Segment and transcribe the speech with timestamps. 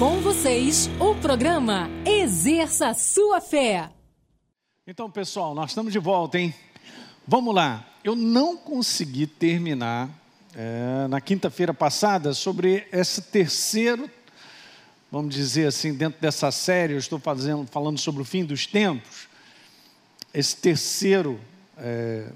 [0.00, 3.90] Com vocês, o programa Exerça Sua Fé.
[4.86, 6.54] Então, pessoal, nós estamos de volta, hein?
[7.28, 7.86] Vamos lá.
[8.02, 10.08] Eu não consegui terminar
[10.56, 14.10] é, na quinta-feira passada sobre esse terceiro,
[15.12, 19.28] vamos dizer assim, dentro dessa série, eu estou fazendo, falando sobre o fim dos tempos.
[20.32, 21.38] Esse terceiro,
[21.76, 22.26] é,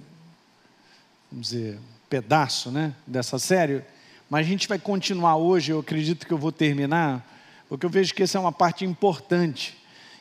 [1.32, 1.78] vamos dizer,
[2.10, 3.82] pedaço né, dessa série
[4.28, 7.24] mas a gente vai continuar hoje, eu acredito que eu vou terminar,
[7.68, 9.76] porque eu vejo que essa é uma parte importante.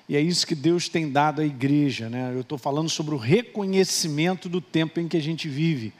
[0.08, 2.10] E é isso que Deus tem dado à igreja.
[2.10, 2.32] Né?
[2.34, 5.94] Eu estou falando sobre o reconhecimento do tempo em que a gente vive.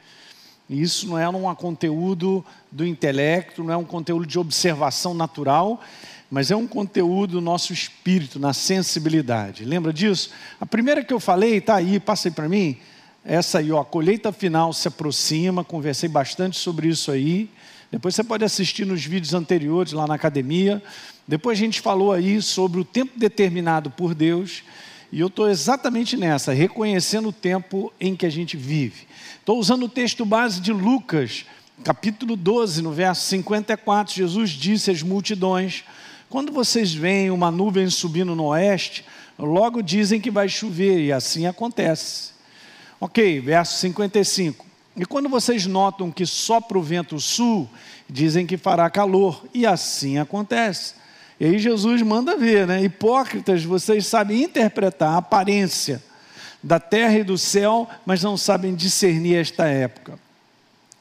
[0.68, 5.80] E isso não é um conteúdo do intelecto, não é um conteúdo de observação natural,
[6.30, 9.64] mas é um conteúdo do nosso espírito, na sensibilidade.
[9.64, 10.30] Lembra disso?
[10.58, 12.78] A primeira que eu falei, está aí, passa aí para mim.
[13.24, 17.50] Essa aí, ó, a colheita final se aproxima, conversei bastante sobre isso aí.
[17.90, 20.82] Depois você pode assistir nos vídeos anteriores lá na academia.
[21.26, 24.62] Depois a gente falou aí sobre o tempo determinado por Deus.
[25.10, 29.06] E eu estou exatamente nessa, reconhecendo o tempo em que a gente vive.
[29.38, 31.46] Estou usando o texto base de Lucas,
[31.82, 34.12] capítulo 12, no verso 54.
[34.12, 35.84] Jesus disse às multidões:
[36.28, 39.04] Quando vocês veem uma nuvem subindo no oeste,
[39.38, 42.32] logo dizem que vai chover, e assim acontece.
[43.00, 44.66] Ok, verso 55.
[44.96, 47.68] E quando vocês notam que sopra o vento sul,
[48.08, 51.03] dizem que fará calor, e assim acontece.
[51.38, 52.82] E aí Jesus manda ver, né?
[52.82, 56.02] Hipócritas, vocês sabem interpretar a aparência
[56.62, 60.18] da terra e do céu, mas não sabem discernir esta época.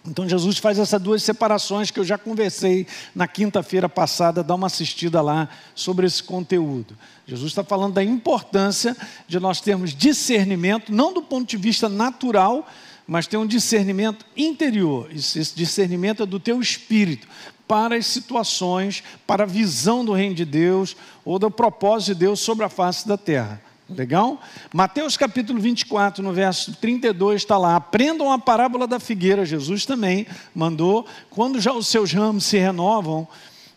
[0.06, 4.68] Então Jesus faz essas duas separações que eu já conversei na quinta-feira passada, dá uma
[4.68, 6.98] assistida lá sobre esse conteúdo.
[7.26, 12.68] Jesus está falando da importância de nós termos discernimento, não do ponto de vista natural,
[13.08, 15.10] mas tem um discernimento interior.
[15.14, 17.28] Esse discernimento é do teu espírito
[17.68, 22.40] para as situações, para a visão do reino de Deus ou do propósito de Deus
[22.40, 23.62] sobre a face da terra.
[23.90, 24.42] Legal?
[24.74, 27.76] Mateus capítulo 24, no verso 32, está lá.
[27.76, 29.46] Aprendam a parábola da figueira.
[29.46, 30.26] Jesus também
[30.56, 31.06] mandou.
[31.30, 33.28] Quando já os seus ramos se renovam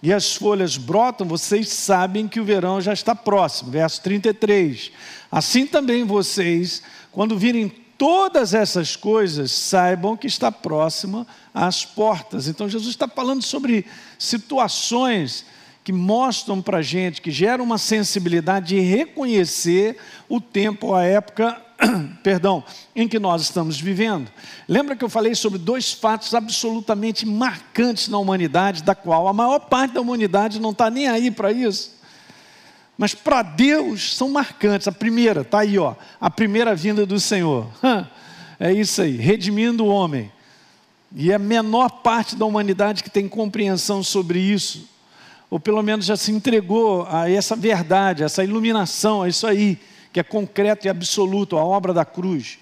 [0.03, 3.70] e as folhas brotam, vocês sabem que o verão já está próximo.
[3.70, 4.92] Verso 33.
[5.30, 12.49] Assim também vocês, quando virem todas essas coisas, saibam que está próxima às portas.
[12.49, 13.87] Então, Jesus está falando sobre
[14.19, 15.47] situações
[15.83, 19.97] que mostram para a gente, que geram uma sensibilidade de reconhecer
[20.29, 21.62] o tempo, a época,
[22.25, 22.65] perdão,
[22.95, 24.31] em que nós estamos vivendo.
[24.69, 29.61] Lembra que eu falei sobre dois fatos absolutamente marcantes na humanidade, da qual a maior
[29.61, 31.96] parte da humanidade não está nem aí para isso?
[32.97, 34.89] Mas para Deus são marcantes.
[34.89, 37.67] A primeira, está aí, ó, a primeira vinda do Senhor.
[38.59, 40.33] É isso aí, redimindo o homem.
[41.15, 44.89] E é a menor parte da humanidade que tem compreensão sobre isso,
[45.51, 49.78] ou pelo menos já se entregou a essa verdade, a essa iluminação, a isso aí,
[50.11, 52.59] que é concreto e absoluto, a obra da cruz.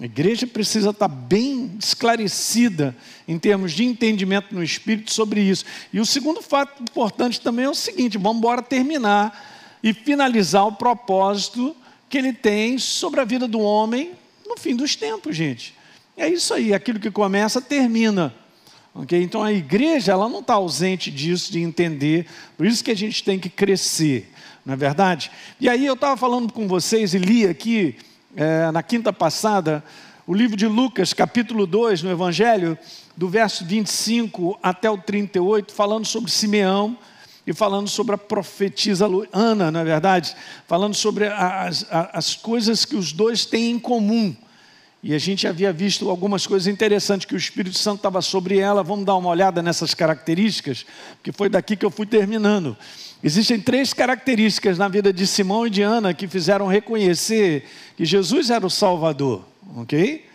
[0.00, 2.94] A igreja precisa estar bem esclarecida
[3.26, 5.64] em termos de entendimento no espírito sobre isso.
[5.92, 10.72] E o segundo fato importante também é o seguinte: vamos embora terminar e finalizar o
[10.72, 11.76] propósito
[12.08, 14.12] que ele tem sobre a vida do homem
[14.46, 15.74] no fim dos tempos, gente.
[16.16, 18.34] É isso aí, aquilo que começa, termina.
[18.94, 19.22] Okay?
[19.22, 23.22] Então a igreja ela não está ausente disso, de entender, por isso que a gente
[23.22, 24.32] tem que crescer,
[24.64, 25.30] não é verdade?
[25.60, 27.96] E aí eu estava falando com vocês e li aqui,
[28.34, 29.84] é, na quinta passada,
[30.26, 32.76] o livro de Lucas, capítulo 2, no Evangelho,
[33.16, 36.98] do verso 25 até o 38, falando sobre Simeão
[37.48, 40.36] e falando sobre a profetisa Ana, não é verdade?
[40.66, 44.36] Falando sobre as, as coisas que os dois têm em comum.
[45.02, 48.82] E a gente havia visto algumas coisas interessantes que o Espírito Santo estava sobre ela.
[48.82, 50.84] Vamos dar uma olhada nessas características,
[51.22, 52.76] que foi daqui que eu fui terminando.
[53.24, 57.64] Existem três características na vida de Simão e de Ana que fizeram reconhecer
[57.96, 59.42] que Jesus era o Salvador,
[59.74, 60.28] ok?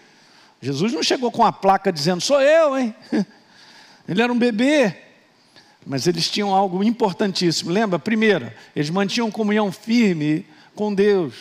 [0.60, 2.96] Jesus não chegou com a placa dizendo, sou eu, hein?
[4.10, 5.13] Ele era um bebê,
[5.86, 7.72] mas eles tinham algo importantíssimo.
[7.72, 8.00] Lembra?
[8.00, 10.46] Primeiro, eles mantinham comunhão firme
[10.76, 11.34] com Deus,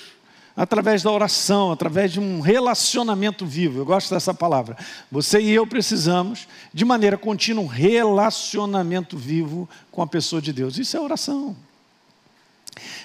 [0.57, 3.79] através da oração, através de um relacionamento vivo.
[3.79, 4.77] Eu gosto dessa palavra.
[5.11, 10.77] Você e eu precisamos, de maneira contínua, um relacionamento vivo com a pessoa de Deus.
[10.79, 11.57] Isso é oração.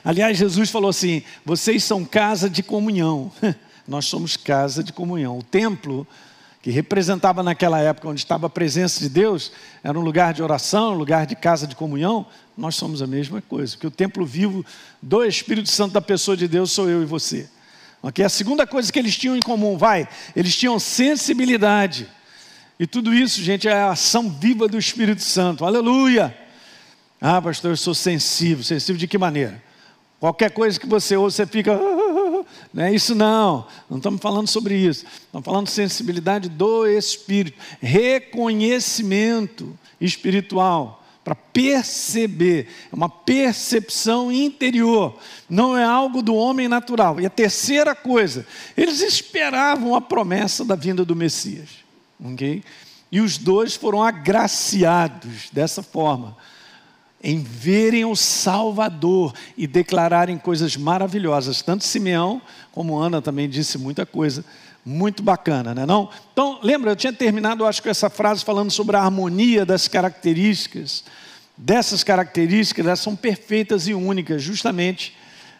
[0.04, 3.32] Aliás, Jesus falou assim: vocês são casa de comunhão.
[3.88, 5.38] Nós somos casa de comunhão.
[5.38, 6.06] O templo
[6.62, 9.52] que representava naquela época onde estava a presença de Deus,
[9.84, 12.26] era um lugar de oração, um lugar de casa de comunhão,
[12.58, 14.66] nós somos a mesma coisa, porque o templo vivo
[15.02, 17.48] do Espírito Santo da pessoa de Deus sou eu e você.
[18.02, 18.24] Ok?
[18.24, 22.08] A segunda coisa que eles tinham em comum, vai, eles tinham sensibilidade.
[22.80, 25.66] E tudo isso, gente, é a ação viva do Espírito Santo.
[25.66, 26.36] Aleluia!
[27.20, 28.64] Ah, pastor, eu sou sensível.
[28.64, 29.62] Sensível de que maneira?
[30.20, 31.74] Qualquer coisa que você ouça, você fica.
[32.78, 33.66] Não é isso, não.
[33.90, 35.04] Não estamos falando sobre isso.
[35.04, 45.20] Estamos falando de sensibilidade do espírito, reconhecimento espiritual para perceber, é uma percepção interior,
[45.50, 47.20] não é algo do homem natural.
[47.20, 48.48] E a terceira coisa,
[48.78, 51.68] eles esperavam a promessa da vinda do Messias,
[52.24, 52.64] ok?
[53.12, 56.38] E os dois foram agraciados dessa forma
[57.24, 61.62] em verem o Salvador e declararem coisas maravilhosas.
[61.62, 62.42] Tanto Simeão
[62.72, 64.46] como Ana também disse muita coisa
[64.86, 66.10] muito bacana, né não?
[66.32, 71.04] Então, lembra, eu tinha terminado, acho que essa frase falando sobre a harmonia das características.
[71.58, 75.18] Dessas características, elas são perfeitas e únicas, justamente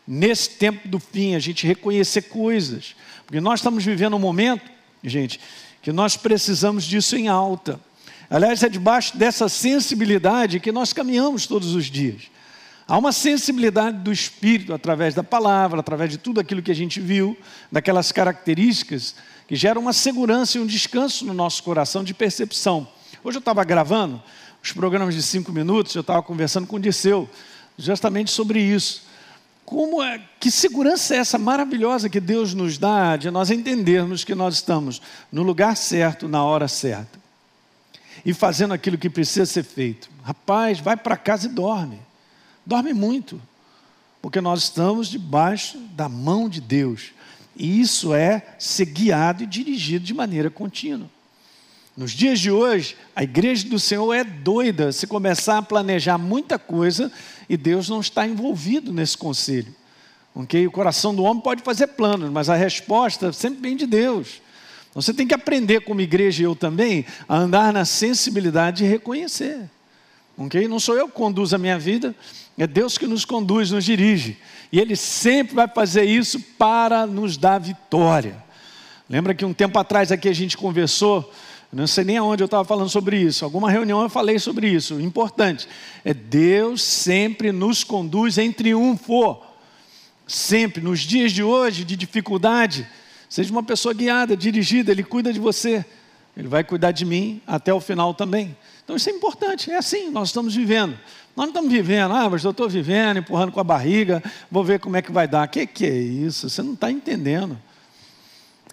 [0.08, 2.96] nesse tempo do fim, a gente reconhecer coisas.
[3.26, 4.64] Porque nós estamos vivendo um momento,
[5.04, 5.42] gente,
[5.82, 7.80] que nós precisamos disso em alta.
[8.30, 12.24] Aliás, é debaixo dessa sensibilidade que nós caminhamos todos os dias.
[12.86, 17.00] Há uma sensibilidade do espírito através da palavra, através de tudo aquilo que a gente
[17.00, 17.38] viu,
[17.72, 19.16] daquelas características
[19.48, 22.88] que geram uma segurança e um descanso no nosso coração de percepção.
[23.24, 24.22] Hoje eu estava gravando
[24.62, 27.30] os programas de cinco minutos, eu estava conversando com o Disseu
[27.78, 29.04] justamente sobre isso.
[29.66, 34.36] Como é, que segurança é essa maravilhosa que Deus nos dá de nós entendermos que
[34.36, 35.02] nós estamos
[35.32, 37.27] no lugar certo, na hora certa
[38.26, 40.10] e fazendo aquilo que precisa ser feito.
[40.24, 42.00] Rapaz, vai para casa e dorme.
[42.66, 43.42] Dorme muito,
[44.22, 47.12] porque nós estamos debaixo da mão de Deus.
[47.56, 51.10] E isso é ser guiado e dirigido de maneira contínua.
[51.98, 56.60] Nos dias de hoje, a igreja do Senhor é doida se começar a planejar muita
[56.60, 57.12] coisa
[57.50, 59.74] e Deus não está envolvido nesse conselho.
[60.36, 60.68] Okay?
[60.68, 64.42] O coração do homem pode fazer planos, mas a resposta sempre vem de Deus.
[64.98, 69.70] Você tem que aprender, como igreja e eu também, a andar na sensibilidade de reconhecer.
[70.36, 70.68] Okay?
[70.68, 72.16] Não sou eu que conduzo a minha vida,
[72.58, 74.40] é Deus que nos conduz, nos dirige.
[74.72, 78.44] E Ele sempre vai fazer isso para nos dar vitória.
[79.08, 81.32] Lembra que um tempo atrás aqui a gente conversou,
[81.72, 85.00] não sei nem aonde eu estava falando sobre isso, alguma reunião eu falei sobre isso.
[85.00, 85.68] Importante
[86.04, 89.44] é Deus sempre nos conduz em triunfo.
[90.26, 92.86] Sempre, nos dias de hoje, de dificuldade,
[93.30, 95.86] Seja uma pessoa guiada, dirigida, Ele cuida de você.
[96.36, 98.56] Ele vai cuidar de mim até o final também.
[98.84, 100.98] Então isso é importante, é assim, nós estamos vivendo.
[101.36, 104.80] Nós não estamos vivendo, ah, mas eu estou vivendo, empurrando com a barriga, vou ver
[104.80, 105.48] como é que vai dar.
[105.48, 106.50] O que, que é isso?
[106.50, 107.60] Você não está entendendo.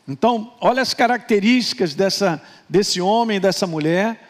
[0.06, 4.28] Então, olha as características dessa, desse homem, dessa mulher,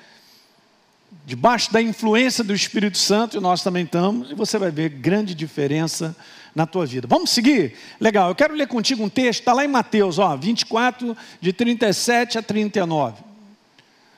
[1.26, 5.34] debaixo da influência do Espírito Santo, e nós também estamos, e você vai ver grande
[5.34, 6.16] diferença
[6.54, 7.06] na tua vida.
[7.08, 7.74] Vamos seguir?
[8.00, 12.38] Legal, eu quero ler contigo um texto, está lá em Mateus, ó, 24, de 37
[12.38, 13.22] a 39.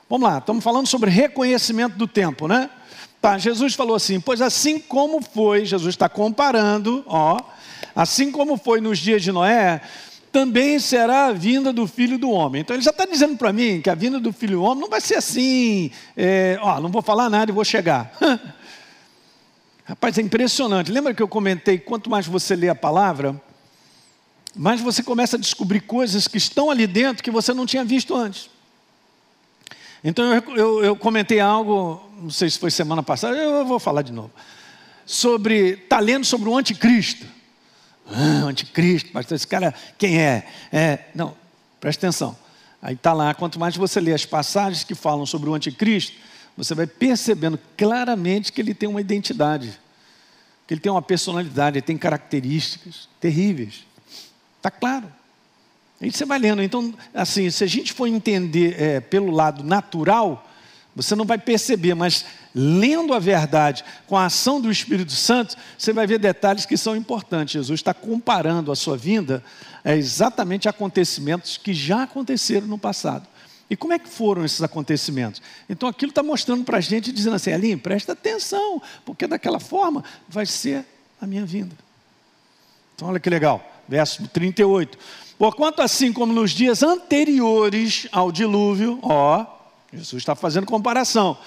[0.09, 2.69] Vamos lá, estamos falando sobre reconhecimento do tempo, né?
[3.19, 7.41] Tá, Jesus falou assim: Pois assim como foi, Jesus está comparando, ó,
[7.95, 9.81] assim como foi nos dias de Noé,
[10.31, 12.61] também será a vinda do filho do homem.
[12.61, 14.89] Então ele já está dizendo para mim que a vinda do filho do homem não
[14.89, 18.11] vai ser assim, é, ó, não vou falar nada e vou chegar.
[19.87, 20.91] Rapaz, é impressionante.
[20.91, 23.41] Lembra que eu comentei: quanto mais você lê a palavra,
[24.53, 28.13] mais você começa a descobrir coisas que estão ali dentro que você não tinha visto
[28.13, 28.49] antes.
[30.03, 34.01] Então eu, eu, eu comentei algo, não sei se foi semana passada, eu vou falar
[34.01, 34.31] de novo,
[35.05, 37.25] sobre, está lendo sobre o anticristo.
[38.09, 40.47] Ah, anticristo, pastor, esse cara, quem é?
[40.71, 41.35] é não,
[41.79, 42.37] presta atenção.
[42.81, 46.15] Aí está lá, quanto mais você lê as passagens que falam sobre o anticristo,
[46.57, 49.79] você vai percebendo claramente que ele tem uma identidade,
[50.65, 53.85] que ele tem uma personalidade, ele tem características terríveis.
[54.57, 55.13] Está claro.
[56.01, 56.63] Aí você vai lendo.
[56.63, 60.47] Então, assim, se a gente for entender é, pelo lado natural,
[60.95, 65.93] você não vai perceber, mas lendo a verdade com a ação do Espírito Santo, você
[65.93, 67.53] vai ver detalhes que são importantes.
[67.53, 69.43] Jesus está comparando a sua vinda
[69.85, 73.27] a exatamente acontecimentos que já aconteceram no passado.
[73.69, 75.41] E como é que foram esses acontecimentos?
[75.69, 80.03] Então aquilo está mostrando para a gente, dizendo assim, Aline, presta atenção, porque daquela forma
[80.27, 80.85] vai ser
[81.21, 81.75] a minha vinda.
[82.95, 84.97] Então olha que legal, verso 38.
[85.37, 89.45] Porquanto assim como nos dias anteriores ao dilúvio, ó,
[89.93, 91.37] Jesus está fazendo comparação.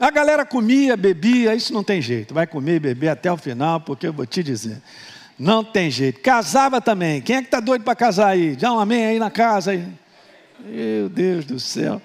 [0.00, 3.80] A galera comia, bebia, isso não tem jeito, vai comer e beber até o final,
[3.80, 4.80] porque eu vou te dizer.
[5.38, 6.20] Não tem jeito.
[6.20, 7.20] Casava também.
[7.20, 8.56] Quem é que está doido para casar aí?
[8.56, 9.86] Dá um amém aí na casa aí.
[10.58, 12.00] Meu Deus do céu.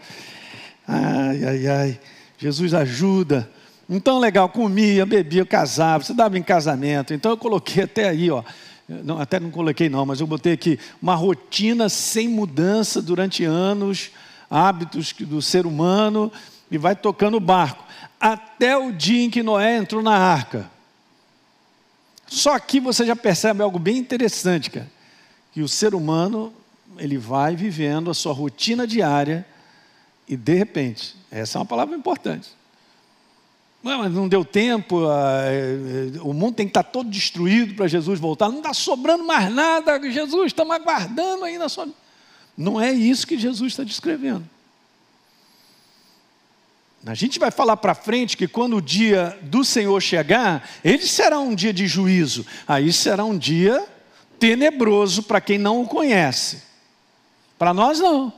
[0.87, 1.99] Ai, ai, ai.
[2.37, 3.49] Jesus ajuda.
[3.89, 7.13] Então, legal, comia, bebia, casava, você dava em casamento.
[7.13, 8.43] Então, eu coloquei até aí, ó.
[8.87, 14.11] Não, até não coloquei, não, mas eu botei aqui uma rotina sem mudança durante anos,
[14.49, 16.31] hábitos do ser humano.
[16.69, 17.83] e vai tocando o barco,
[18.19, 20.69] até o dia em que Noé entrou na arca.
[22.27, 24.89] Só aqui você já percebe algo bem interessante, cara,
[25.51, 26.51] que o ser humano
[26.97, 29.45] ele vai vivendo a sua rotina diária
[30.27, 32.49] e de repente, essa é uma palavra importante.
[33.81, 38.17] Mas não deu tempo, é, é, o mundo tem que estar todo destruído para Jesus
[38.17, 41.89] voltar, não está sobrando mais nada, Jesus, estamos aguardando ainda sua.
[42.57, 44.47] Não é isso que Jesus está descrevendo.
[47.05, 51.37] A gente vai falar para frente que quando o dia do Senhor chegar, ele será
[51.37, 52.45] um dia de juízo.
[52.65, 53.85] Aí será um dia
[54.39, 56.63] tenebroso para quem não o conhece.
[57.63, 58.33] Para nós não.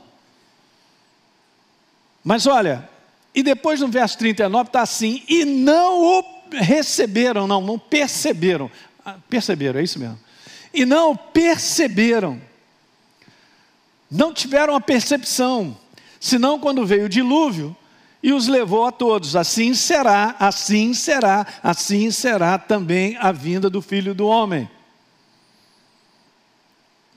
[2.22, 2.88] Mas olha,
[3.34, 8.70] e depois no verso 39 está assim: e não o receberam, não, não perceberam.
[9.04, 10.16] Ah, perceberam, é isso mesmo.
[10.72, 12.40] E não perceberam.
[14.08, 15.76] Não tiveram a percepção,
[16.20, 17.76] senão quando veio o dilúvio
[18.22, 19.34] e os levou a todos.
[19.34, 24.70] Assim será, assim será, assim será também a vinda do filho do homem.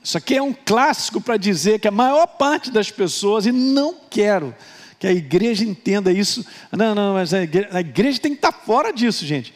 [0.02, 3.94] Isso aqui é um clássico para dizer que a maior parte das pessoas, e não
[4.08, 4.54] quero
[4.98, 8.52] que a igreja entenda isso, não, não, mas a igreja, a igreja tem que estar
[8.52, 9.54] fora disso, gente.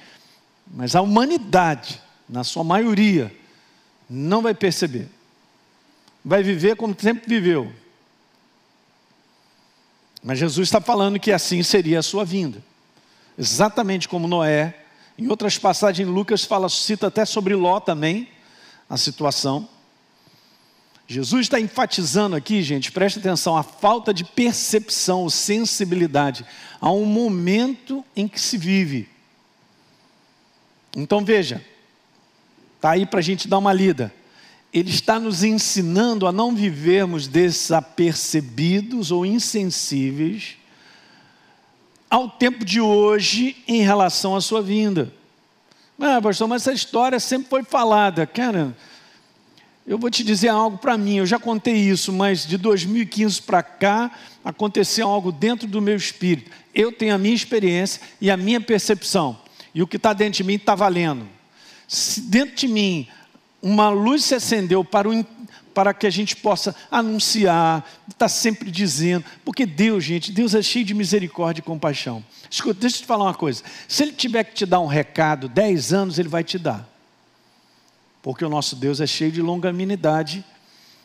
[0.66, 3.34] Mas a humanidade, na sua maioria,
[4.08, 5.08] não vai perceber.
[6.24, 7.70] Vai viver como sempre viveu.
[10.22, 12.62] Mas Jesus está falando que assim seria a sua vinda.
[13.38, 14.82] Exatamente como Noé.
[15.18, 18.28] Em outras passagens, Lucas fala, cita até sobre Ló também,
[18.88, 19.68] a situação.
[21.06, 26.44] Jesus está enfatizando aqui, gente, preste atenção, a falta de percepção, sensibilidade
[26.80, 29.08] a um momento em que se vive.
[30.96, 31.64] Então veja,
[32.76, 34.12] está aí para a gente dar uma lida.
[34.72, 40.56] Ele está nos ensinando a não vivermos desapercebidos ou insensíveis
[42.08, 45.12] ao tempo de hoje em relação à sua vinda.
[45.98, 48.26] Ah, pastor, mas essa história sempre foi falada.
[48.26, 48.76] Cara,
[49.86, 53.62] eu vou te dizer algo para mim, eu já contei isso, mas de 2015 para
[53.62, 54.10] cá
[54.42, 56.50] aconteceu algo dentro do meu espírito.
[56.74, 59.38] Eu tenho a minha experiência e a minha percepção,
[59.74, 61.28] e o que está dentro de mim está valendo.
[61.86, 63.06] Se dentro de mim
[63.60, 65.24] uma luz se acendeu para, o,
[65.74, 70.84] para que a gente possa anunciar, está sempre dizendo, porque Deus, gente, Deus é cheio
[70.84, 72.24] de misericórdia e compaixão.
[72.50, 75.46] Escuta, deixa eu te falar uma coisa: se Ele tiver que te dar um recado,
[75.46, 76.93] 10 anos Ele vai te dar
[78.24, 80.42] porque o nosso Deus é cheio de longanimidade,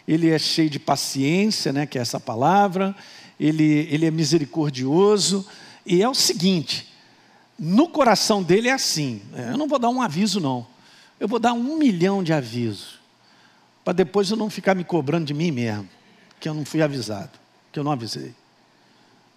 [0.07, 2.95] ele é cheio de paciência, né, que é essa palavra,
[3.37, 5.45] ele, ele é misericordioso,
[5.85, 6.87] e é o seguinte:
[7.59, 10.65] no coração dele é assim, é, eu não vou dar um aviso, não,
[11.19, 12.99] eu vou dar um milhão de avisos,
[13.83, 15.89] para depois eu não ficar me cobrando de mim mesmo,
[16.39, 17.37] que eu não fui avisado,
[17.69, 18.33] que eu não avisei.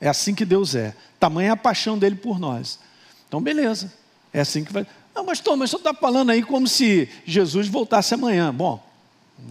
[0.00, 2.78] É assim que Deus é, tamanha a paixão dele por nós.
[3.26, 3.92] Então, beleza,
[4.32, 4.86] é assim que vai.
[5.14, 8.52] Não, mas Tom, mas você está falando aí como se Jesus voltasse amanhã.
[8.52, 8.83] Bom,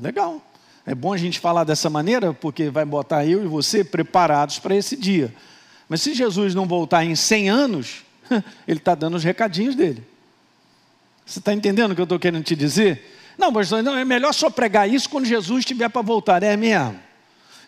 [0.02, 0.42] legal.
[0.86, 4.76] É bom a gente falar dessa maneira, porque vai botar eu e você preparados para
[4.76, 5.34] esse dia.
[5.88, 8.04] Mas se Jesus não voltar em 100 anos,
[8.68, 10.04] ele está dando os recadinhos dele.
[11.26, 13.18] Você está entendendo o que eu estou querendo te dizer?
[13.38, 16.42] Não, mas não, é melhor só pregar isso quando Jesus estiver para voltar.
[16.44, 17.00] É mesmo.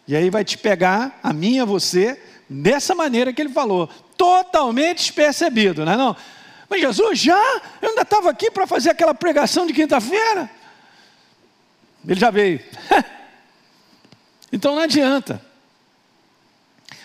[0.07, 2.19] E aí vai te pegar, a mim e a você,
[2.49, 3.87] dessa maneira que ele falou.
[4.17, 6.15] Totalmente despercebido, não é não?
[6.69, 7.61] Mas Jesus, já?
[7.81, 10.49] Eu ainda estava aqui para fazer aquela pregação de quinta-feira.
[12.07, 12.59] Ele já veio.
[14.51, 15.41] então não adianta.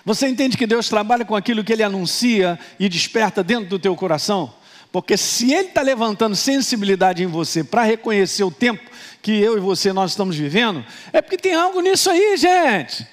[0.04, 3.94] Você entende que Deus trabalha com aquilo que Ele anuncia e desperta dentro do teu
[3.94, 4.54] coração?
[4.90, 9.60] Porque se Ele está levantando sensibilidade em você para reconhecer o tempo que eu e
[9.60, 13.06] você nós estamos vivendo, é porque tem algo nisso aí, gente.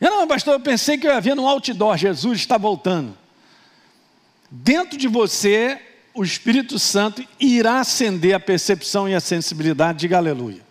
[0.00, 3.16] Eu não, pastor, eu pensei que eu ia ver no outdoor, Jesus está voltando
[4.50, 5.80] dentro de você,
[6.14, 10.64] o Espírito Santo irá acender a percepção e a sensibilidade, diga aleluia.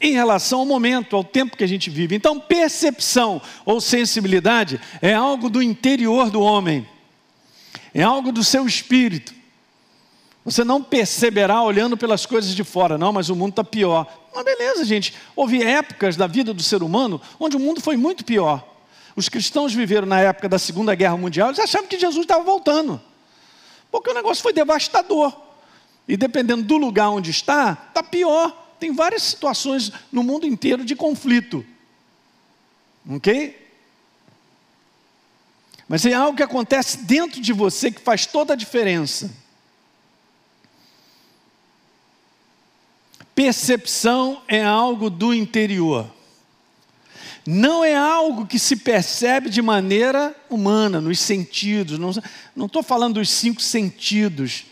[0.00, 2.14] Em relação ao momento, ao tempo que a gente vive.
[2.14, 6.86] Então, percepção ou sensibilidade é algo do interior do homem,
[7.92, 9.34] é algo do seu espírito.
[10.44, 14.06] Você não perceberá olhando pelas coisas de fora, não, mas o mundo está pior.
[14.34, 15.14] Mas beleza, gente.
[15.34, 18.66] Houve épocas da vida do ser humano onde o mundo foi muito pior.
[19.18, 23.02] Os cristãos viveram na época da Segunda Guerra Mundial, eles achavam que Jesus estava voltando.
[23.90, 25.36] Porque o negócio foi devastador.
[26.06, 28.76] E dependendo do lugar onde está, está pior.
[28.78, 31.66] Tem várias situações no mundo inteiro de conflito.
[33.10, 33.60] Ok?
[35.88, 39.34] Mas é algo que acontece dentro de você que faz toda a diferença.
[43.34, 46.08] Percepção é algo do interior.
[47.50, 51.98] Não é algo que se percebe de maneira humana, nos sentidos.
[51.98, 54.66] Não estou falando dos cinco sentidos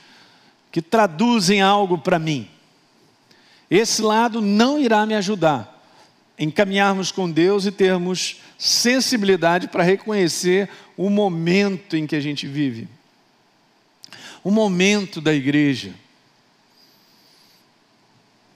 [0.71, 2.51] que traduzem algo para mim.
[3.71, 5.75] Esse lado não irá me ajudar
[6.39, 10.69] em caminharmos com Deus e termos sensibilidade para reconhecer
[10.99, 12.87] o momento em que a gente vive.
[14.45, 15.95] O momento da igreja.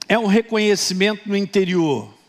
[0.07, 2.20] É um reconhecimento no interior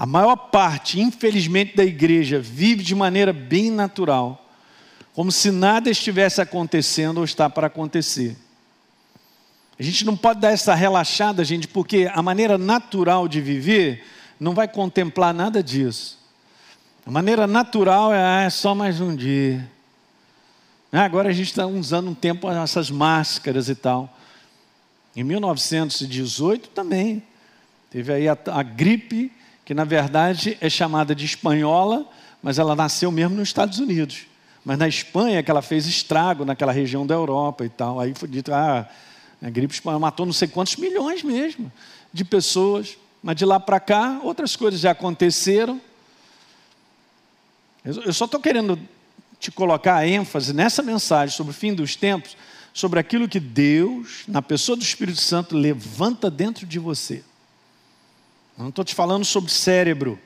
[0.00, 4.50] a maior parte, infelizmente, da igreja vive de maneira bem natural,
[5.12, 8.34] como se nada estivesse acontecendo ou está para acontecer.
[9.78, 14.02] A gente não pode dar essa relaxada, gente, porque a maneira natural de viver
[14.40, 16.18] não vai contemplar nada disso.
[17.04, 19.70] A maneira natural é, ah, é só mais um dia.
[20.90, 24.16] Ah, agora a gente está usando um tempo essas máscaras e tal.
[25.14, 27.22] Em 1918 também.
[27.90, 29.30] Teve aí a, a gripe
[29.70, 32.04] que na verdade é chamada de espanhola,
[32.42, 34.26] mas ela nasceu mesmo nos Estados Unidos.
[34.64, 38.00] Mas na Espanha que ela fez estrago naquela região da Europa e tal.
[38.00, 38.90] Aí foi dito, ah,
[39.40, 41.70] a gripe espanhola matou não sei quantos milhões mesmo
[42.12, 42.98] de pessoas.
[43.22, 45.80] Mas de lá para cá, outras coisas já aconteceram.
[47.84, 48.76] Eu só estou querendo
[49.38, 52.36] te colocar a ênfase nessa mensagem sobre o fim dos tempos,
[52.74, 57.22] sobre aquilo que Deus, na pessoa do Espírito Santo, levanta dentro de você.
[58.60, 60.18] Eu não estou te falando sobre cérebro.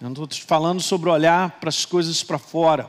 [0.00, 2.88] Eu não estou te falando sobre olhar para as coisas para fora.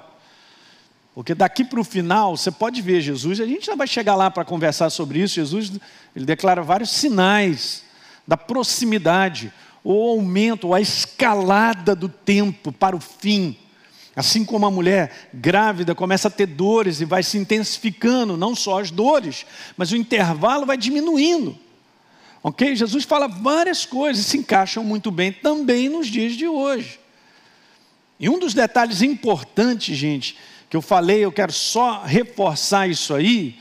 [1.15, 4.29] Porque daqui para o final, você pode ver Jesus, a gente já vai chegar lá
[4.29, 5.33] para conversar sobre isso.
[5.33, 5.71] Jesus,
[6.15, 7.83] ele declara vários sinais
[8.27, 9.51] da proximidade,
[9.83, 13.57] ou aumento, ou a escalada do tempo para o fim.
[14.15, 18.79] Assim como a mulher grávida começa a ter dores e vai se intensificando, não só
[18.79, 19.43] as dores,
[19.75, 21.57] mas o intervalo vai diminuindo.
[22.43, 22.75] Ok?
[22.75, 26.99] Jesus fala várias coisas e se encaixam muito bem também nos dias de hoje.
[28.19, 30.37] E um dos detalhes importantes, gente,
[30.69, 33.57] que eu falei, eu quero só reforçar isso aí,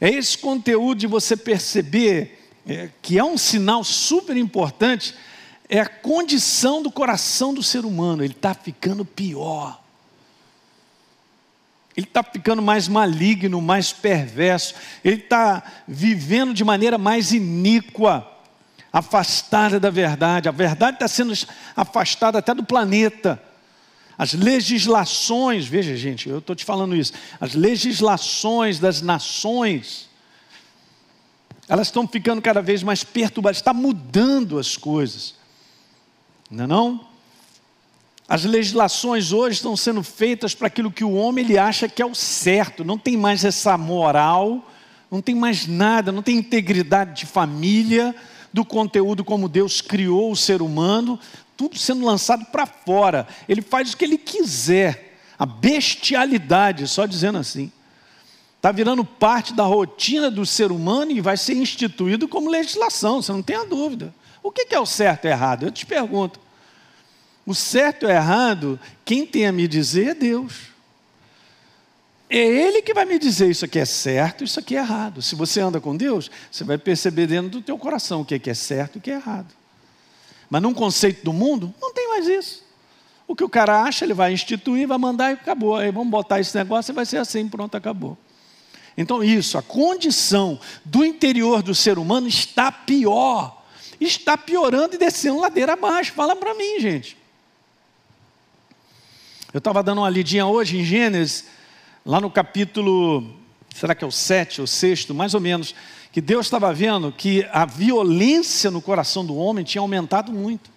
[0.00, 5.14] é esse conteúdo de você perceber é, que é um sinal super importante,
[5.68, 9.83] é a condição do coração do ser humano, ele está ficando pior.
[11.96, 18.28] Ele está ficando mais maligno, mais perverso, ele está vivendo de maneira mais iníqua,
[18.92, 20.48] afastada da verdade.
[20.48, 21.32] A verdade está sendo
[21.76, 23.40] afastada até do planeta.
[24.16, 30.08] As legislações, veja gente, eu estou te falando isso, as legislações das nações,
[31.68, 35.34] elas estão ficando cada vez mais perturbadas, está mudando as coisas,
[36.50, 37.13] não é não?
[38.26, 42.06] As legislações hoje estão sendo feitas para aquilo que o homem ele acha que é
[42.06, 44.70] o certo, não tem mais essa moral,
[45.10, 48.14] não tem mais nada, não tem integridade de família,
[48.52, 51.18] do conteúdo como Deus criou o ser humano,
[51.56, 53.26] tudo sendo lançado para fora.
[53.48, 57.70] Ele faz o que ele quiser, a bestialidade, só dizendo assim.
[58.56, 63.32] Está virando parte da rotina do ser humano e vai ser instituído como legislação, você
[63.32, 64.14] não tem a dúvida.
[64.42, 65.64] O que é o certo e errado?
[65.64, 66.40] Eu te pergunto.
[67.46, 70.74] O certo e o errado, quem tem a me dizer é Deus.
[72.28, 75.20] É Ele que vai me dizer isso aqui é certo, isso aqui é errado.
[75.20, 78.50] Se você anda com Deus, você vai perceber dentro do teu coração o que é,
[78.50, 79.54] é certo e o que é errado.
[80.48, 82.64] Mas num conceito do mundo, não tem mais isso.
[83.26, 85.76] O que o cara acha, ele vai instituir, vai mandar e acabou.
[85.76, 88.16] Aí vamos botar esse negócio e vai ser assim, pronto, acabou.
[88.96, 93.62] Então, isso, a condição do interior do ser humano está pior.
[94.00, 96.12] Está piorando e descendo ladeira abaixo.
[96.12, 97.16] Fala para mim, gente.
[99.54, 101.44] Eu estava dando uma lidinha hoje em Gênesis,
[102.04, 103.24] lá no capítulo,
[103.72, 105.76] será que é o 7 ou 6, mais ou menos,
[106.10, 110.72] que Deus estava vendo que a violência no coração do homem tinha aumentado muito.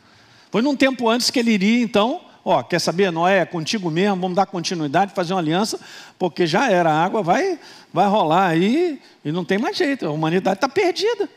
[0.51, 4.21] Foi num tempo antes que ele iria, então, ó, quer saber, Noé, é contigo mesmo,
[4.21, 5.79] vamos dar continuidade, fazer uma aliança,
[6.19, 7.59] porque já era, a água vai,
[7.91, 11.27] vai rolar aí e não tem mais jeito, a humanidade está perdida.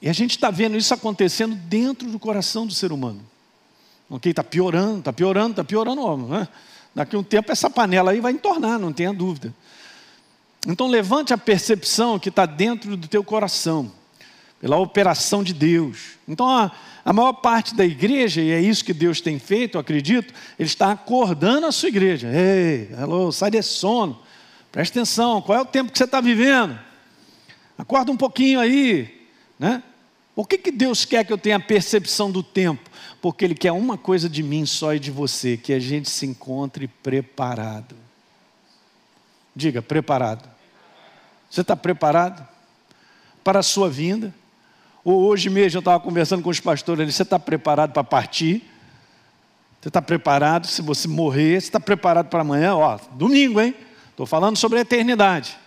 [0.00, 3.22] E a gente está vendo isso acontecendo dentro do coração do ser humano.
[4.12, 6.28] Ok, está piorando, está piorando, está piorando.
[6.28, 6.46] Né?
[6.94, 9.54] Daqui a um tempo essa panela aí vai entornar, não tenha dúvida.
[10.68, 13.90] Então levante a percepção que está dentro do teu coração,
[14.60, 16.18] pela operação de Deus.
[16.28, 16.70] Então a,
[17.02, 20.68] a maior parte da igreja, e é isso que Deus tem feito, eu acredito, Ele
[20.68, 22.28] está acordando a sua igreja.
[22.30, 24.20] Ei, alô, sai desse sono,
[24.70, 26.78] presta atenção, qual é o tempo que você está vivendo?
[27.78, 29.26] Acorda um pouquinho aí,
[29.58, 29.82] né?
[30.34, 32.90] Por que, que Deus quer que eu tenha percepção do tempo?
[33.20, 36.24] Porque Ele quer uma coisa de mim só e de você: que a gente se
[36.24, 37.94] encontre preparado.
[39.54, 40.48] Diga, preparado.
[41.50, 42.46] Você está preparado
[43.44, 44.34] para a sua vinda?
[45.04, 48.62] Ou hoje mesmo eu estava conversando com os pastores ali, você está preparado para partir?
[49.80, 50.66] Você está preparado?
[50.66, 52.74] Se você morrer, você está preparado para amanhã?
[52.76, 53.74] Ó, domingo, hein?
[54.10, 55.58] Estou falando sobre a eternidade.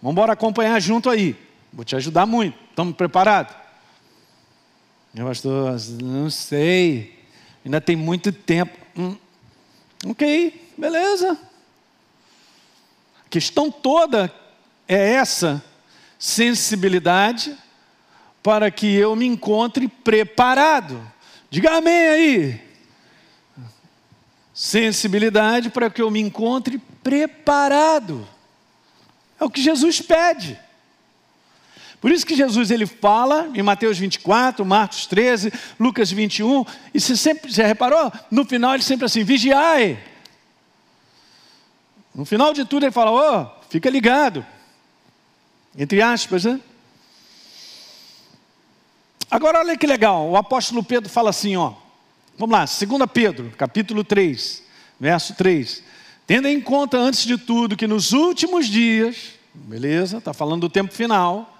[0.00, 1.36] Vamos acompanhar junto aí.
[1.72, 2.56] Vou te ajudar muito.
[2.70, 3.63] Estamos preparados?
[5.14, 7.16] Meu pastor, não sei.
[7.64, 8.76] Ainda tem muito tempo.
[8.98, 9.16] Hum.
[10.06, 11.38] Ok, beleza.
[13.24, 14.34] A questão toda
[14.88, 15.64] é essa
[16.18, 17.56] sensibilidade
[18.42, 21.00] para que eu me encontre preparado.
[21.48, 22.60] Diga amém aí.
[24.52, 28.26] Sensibilidade para que eu me encontre preparado.
[29.38, 30.58] É o que Jesus pede.
[32.04, 36.62] Por isso que Jesus ele fala em Mateus 24, Marcos 13, Lucas 21,
[36.92, 38.12] e você sempre já reparou?
[38.30, 39.98] No final ele sempre assim: vigiai.
[42.14, 44.44] No final de tudo ele fala: ô, oh, fica ligado.
[45.78, 46.60] Entre aspas, né?
[49.30, 51.72] Agora olha que legal, o apóstolo Pedro fala assim, ó.
[52.36, 54.62] Vamos lá, 2 Pedro, capítulo 3,
[55.00, 55.82] verso 3.
[56.26, 60.92] Tendo em conta, antes de tudo, que nos últimos dias, beleza, está falando do tempo
[60.92, 61.53] final,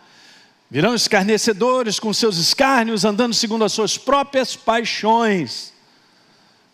[0.71, 5.73] virão escarnecedores com seus escárnios, andando segundo as suas próprias paixões,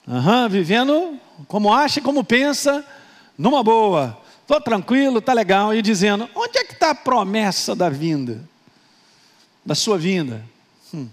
[0.06, 2.84] uhum, vivendo como acha e como pensa,
[3.36, 7.88] numa boa, estou tranquilo, está legal, e dizendo: onde é que está a promessa da
[7.88, 8.48] vinda?
[9.64, 10.44] Da sua vinda?
[10.92, 11.08] Hum.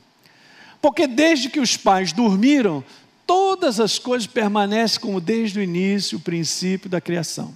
[0.82, 2.84] Porque desde que os pais dormiram,
[3.26, 7.54] todas as coisas permanecem como desde o início, o princípio da criação.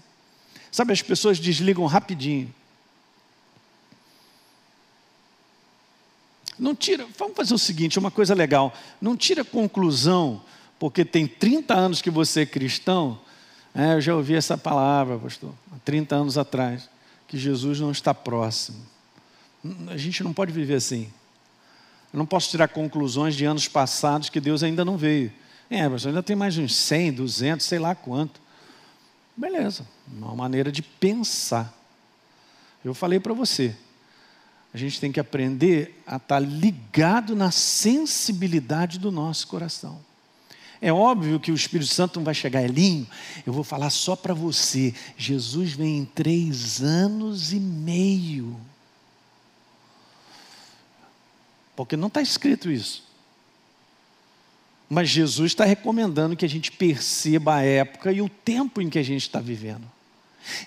[0.71, 2.53] Sabe, as pessoas desligam rapidinho.
[6.61, 8.71] Não tira, vamos fazer o seguinte, uma coisa legal,
[9.01, 10.39] não tira conclusão,
[10.77, 13.19] porque tem 30 anos que você é cristão,
[13.73, 16.87] é, eu já ouvi essa palavra, pastor, há 30 anos atrás,
[17.27, 18.77] que Jesus não está próximo.
[19.87, 21.11] A gente não pode viver assim.
[22.13, 25.33] Eu não posso tirar conclusões de anos passados que Deus ainda não veio.
[25.67, 28.39] É, mas ainda tem mais uns 100, 200, sei lá quanto.
[29.35, 31.73] Beleza, uma maneira de pensar.
[32.85, 33.75] Eu falei para você,
[34.73, 39.99] a gente tem que aprender a estar tá ligado na sensibilidade do nosso coração.
[40.81, 43.07] É óbvio que o Espírito Santo não vai chegar, Elinho,
[43.45, 44.95] eu vou falar só para você.
[45.15, 48.59] Jesus vem em três anos e meio.
[51.75, 53.03] Porque não está escrito isso.
[54.89, 58.99] Mas Jesus está recomendando que a gente perceba a época e o tempo em que
[58.99, 59.87] a gente está vivendo.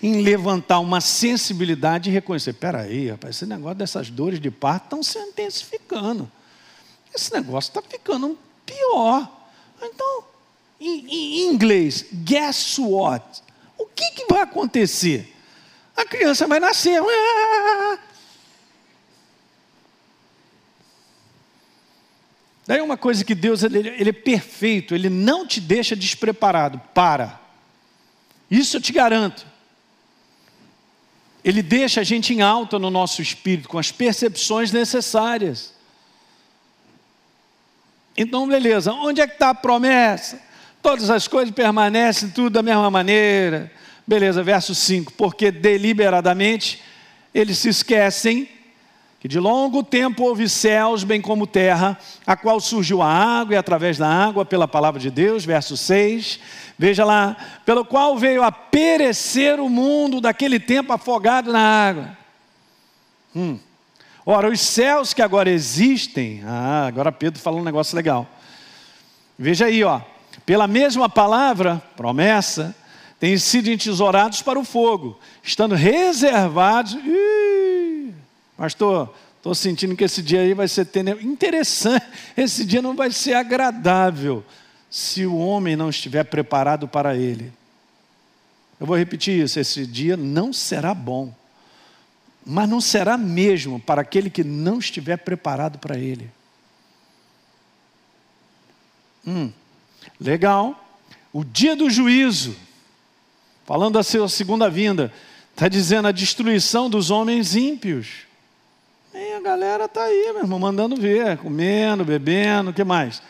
[0.01, 5.03] Em levantar uma sensibilidade e reconhecer: peraí, rapaz, esse negócio dessas dores de parto estão
[5.03, 6.31] se intensificando.
[7.13, 9.31] Esse negócio está ficando pior.
[9.81, 10.23] Então,
[10.79, 13.41] em, em, inglês, guess what?
[13.77, 15.33] O que, que vai acontecer?
[15.95, 17.01] A criança vai nascer.
[22.67, 26.81] Daí uma coisa que Deus ele, ele é perfeito, Ele não te deixa despreparado.
[26.93, 27.39] Para.
[28.49, 29.45] Isso eu te garanto.
[31.45, 35.75] Ele deixa a gente em alta no nosso espírito, com as percepções necessárias.
[38.17, 40.41] Então, beleza, onde é que está a promessa?
[40.81, 43.71] Todas as coisas permanecem tudo da mesma maneira.
[44.07, 46.81] Beleza, verso 5: Porque deliberadamente
[47.31, 48.49] eles se esquecem
[49.25, 53.57] que de longo tempo houve céus, bem como terra, a qual surgiu a água e
[53.57, 56.39] através da água, pela palavra de Deus, verso 6.
[56.77, 57.35] Veja lá,
[57.65, 62.17] pelo qual veio a perecer o mundo daquele tempo afogado na água.
[63.35, 63.57] Hum.
[64.23, 68.27] Ora, os céus que agora existem, ah, agora Pedro falou um negócio legal.
[69.39, 70.01] Veja aí, ó,
[70.45, 72.75] pela mesma palavra, promessa,
[73.19, 76.93] têm sido entesourados para o fogo, estando reservados.
[76.93, 77.64] Ih,
[78.57, 80.87] Pastor, estou sentindo que esse dia aí vai ser
[81.21, 82.05] interessante.
[82.35, 84.43] Esse dia não vai ser agradável
[84.89, 87.51] se o homem não estiver preparado para ele.
[88.79, 91.33] Eu vou repetir isso: esse dia não será bom,
[92.45, 96.31] mas não será mesmo para aquele que não estiver preparado para ele.
[99.25, 99.51] Hum,
[100.19, 100.81] legal.
[101.33, 102.55] O dia do juízo,
[103.65, 105.11] falando da sua segunda vinda,
[105.51, 108.24] está dizendo a destruição dos homens ímpios.
[109.17, 113.21] E a galera está aí, meu irmão, mandando ver, comendo, bebendo, o que mais?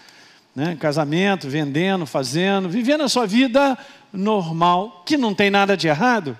[0.55, 0.75] Né?
[0.79, 3.77] Casamento, vendendo, fazendo, vivendo a sua vida
[4.11, 6.35] normal, que não tem nada de errado.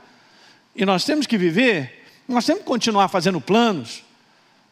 [0.75, 4.03] E nós temos que viver, nós temos que continuar fazendo planos.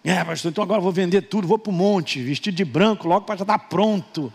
[0.04, 3.28] É, pastor, então agora vou vender tudo, vou para o monte, vestido de branco, logo
[3.28, 4.34] para já estar pronto.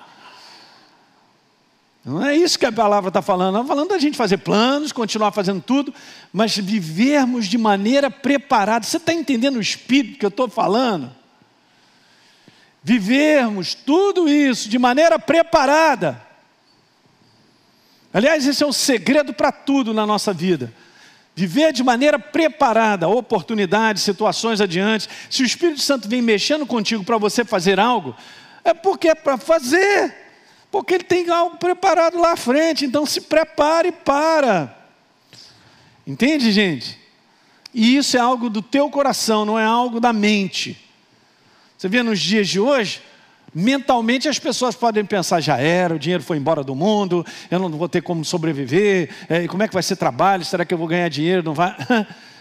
[2.09, 3.57] Não é isso que a palavra está falando.
[3.57, 5.93] Está falando da gente fazer planos, continuar fazendo tudo,
[6.33, 8.87] mas vivermos de maneira preparada.
[8.87, 11.15] Você está entendendo o espírito que eu estou falando?
[12.83, 16.19] Vivermos tudo isso de maneira preparada.
[18.11, 20.73] Aliás, esse é um segredo para tudo na nossa vida.
[21.35, 25.11] Viver de maneira preparada, oportunidades, situações adiante.
[25.29, 28.17] Se o Espírito Santo vem mexendo contigo para você fazer algo,
[28.65, 30.28] é porque é para fazer.
[30.71, 32.85] Porque ele tem algo preparado lá à frente.
[32.85, 34.77] Então se prepare para.
[36.07, 36.99] Entende, gente?
[37.73, 40.77] E isso é algo do teu coração, não é algo da mente.
[41.77, 43.01] Você vê nos dias de hoje,
[43.55, 47.71] mentalmente as pessoas podem pensar: já era, o dinheiro foi embora do mundo, eu não
[47.71, 50.45] vou ter como sobreviver, é, como é que vai ser trabalho?
[50.45, 51.43] Será que eu vou ganhar dinheiro?
[51.43, 51.77] Não vai.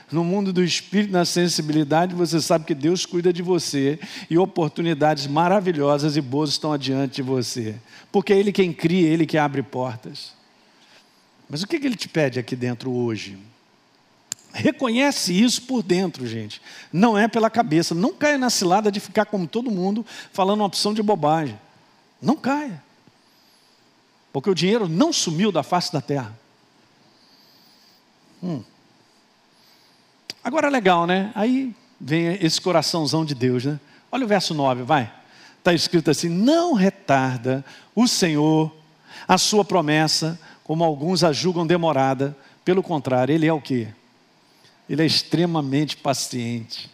[0.10, 5.28] No mundo do espírito, na sensibilidade, você sabe que Deus cuida de você e oportunidades
[5.28, 7.76] maravilhosas e boas estão adiante de você.
[8.12, 10.32] Porque é Ele quem cria, é Ele que abre portas.
[11.50, 13.38] Mas o que Ele te pede aqui dentro hoje?
[14.54, 16.62] Reconhece isso por dentro, gente.
[16.92, 17.94] Não é pela cabeça.
[17.94, 21.60] Não caia na cilada de ficar como todo mundo falando uma opção de bobagem.
[22.22, 22.82] Não caia.
[24.32, 26.38] Porque o dinheiro não sumiu da face da terra.
[28.42, 28.64] Hum.
[30.48, 31.30] Agora legal, né?
[31.36, 33.78] Aí vem esse coraçãozão de Deus, né?
[34.10, 35.12] Olha o verso 9, vai.
[35.60, 38.74] Está escrito assim: Não retarda o Senhor
[39.28, 42.34] a sua promessa, como alguns a julgam demorada.
[42.64, 43.90] Pelo contrário, Ele é o que?
[44.90, 46.90] Ele é extremamente paciente.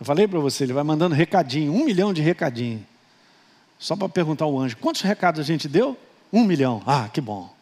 [0.00, 2.86] Eu falei para você, ele vai mandando recadinho, um milhão de recadinho.
[3.78, 5.94] Só para perguntar ao anjo, quantos recados a gente deu?
[6.32, 6.82] Um milhão.
[6.86, 7.52] Ah, que bom.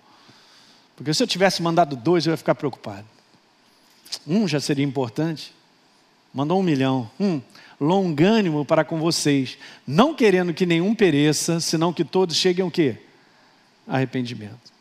[0.95, 3.18] Porque se eu tivesse mandado dois, eu ia ficar preocupado.
[4.27, 5.53] Um já seria importante.
[6.33, 7.11] Mandou um milhão.
[7.19, 7.41] Hum,
[7.81, 12.97] longânimo para com vocês, não querendo que nenhum pereça, senão que todos cheguem ao quê?
[13.87, 14.73] Arrependimento.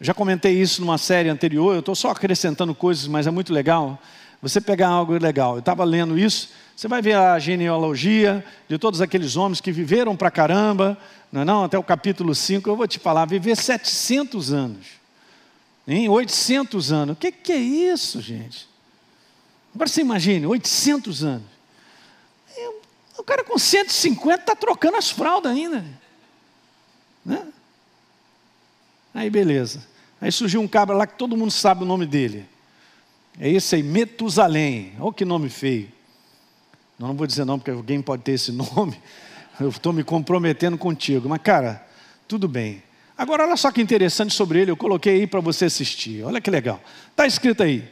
[0.00, 4.00] Já comentei isso numa série anterior, eu estou só acrescentando coisas, mas é muito legal.
[4.40, 5.56] Você pegar algo legal.
[5.56, 10.16] Eu estava lendo isso, você vai ver a genealogia de todos aqueles homens que viveram
[10.16, 10.96] para caramba,
[11.30, 11.64] não é não?
[11.64, 14.86] Até o capítulo 5, eu vou te falar, viver 700 anos,
[15.86, 17.14] em 800 anos.
[17.14, 18.68] O que, que é isso, gente?
[19.74, 21.60] Agora você imagine, 800 anos.
[23.16, 25.84] O cara com 150 está trocando as fraldas ainda.
[27.24, 27.46] Né?
[29.12, 29.86] Aí beleza.
[30.20, 32.46] Aí surgiu um cabra lá que todo mundo sabe o nome dele.
[33.38, 34.94] É esse aí, Metusalém.
[34.98, 35.90] Olha que nome feio.
[36.98, 39.00] Não, não vou dizer não, porque alguém pode ter esse nome.
[39.58, 41.28] Eu estou me comprometendo contigo.
[41.28, 41.86] Mas, cara,
[42.26, 42.82] tudo bem.
[43.20, 46.24] Agora, olha só que interessante sobre ele, eu coloquei aí para você assistir.
[46.24, 46.80] Olha que legal.
[47.10, 47.84] Está escrito aí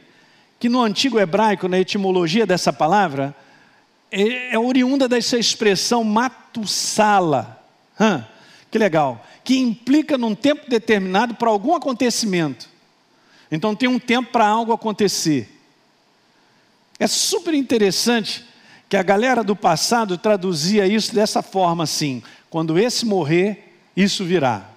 [0.59, 3.35] que no antigo hebraico, na etimologia dessa palavra,
[4.11, 7.63] é, é oriunda dessa expressão matusala.
[7.99, 8.27] Hã?
[8.71, 12.67] Que legal que implica num tempo determinado para algum acontecimento.
[13.51, 15.47] Então tem um tempo para algo acontecer.
[16.99, 18.43] É super interessante
[18.87, 24.68] que a galera do passado traduzia isso dessa forma assim: quando esse morrer, isso virá.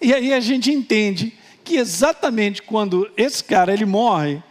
[0.00, 1.32] E aí a gente entende
[1.64, 4.42] que exatamente quando esse cara ele morre,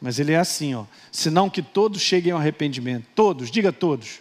[0.00, 0.84] Mas ele é assim, ó.
[1.10, 3.06] Senão que todos cheguem ao arrependimento.
[3.14, 4.20] Todos, diga todos.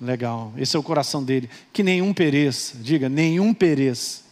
[0.00, 1.50] Legal, esse é o coração dele.
[1.72, 4.22] Que nenhum pereça, diga, nenhum pereça.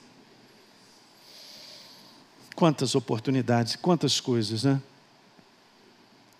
[2.54, 4.80] Quantas oportunidades, quantas coisas, né?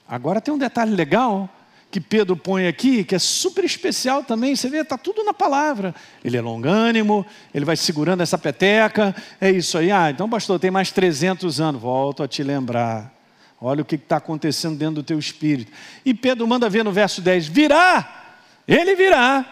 [0.08, 1.48] Agora tem um detalhe legal,
[1.90, 5.94] que Pedro põe aqui, que é super especial também, você vê, está tudo na palavra.
[6.22, 9.90] Ele é longânimo, ele vai segurando essa peteca, é isso aí.
[9.90, 11.80] Ah, então, pastor, tem mais 300 anos.
[11.80, 13.12] Volto a te lembrar.
[13.60, 15.72] Olha o que está acontecendo dentro do teu espírito.
[16.04, 19.44] E Pedro manda ver no verso 10: virá, ele virá.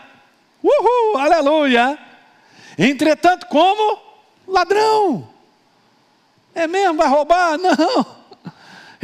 [0.62, 1.98] Uhul, aleluia.
[2.78, 3.98] Entretanto, como
[4.46, 5.28] ladrão.
[6.54, 6.96] É mesmo?
[6.96, 7.58] Vai roubar?
[7.58, 8.25] Não.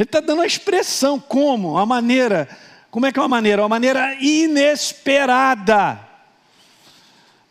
[0.03, 1.77] Ele está dando uma expressão, como?
[1.77, 2.47] A maneira
[2.93, 3.63] como é que é uma maneira?
[3.63, 5.99] Uma maneira inesperada.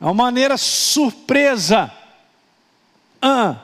[0.00, 1.92] É uma maneira surpresa.
[3.20, 3.56] Ah,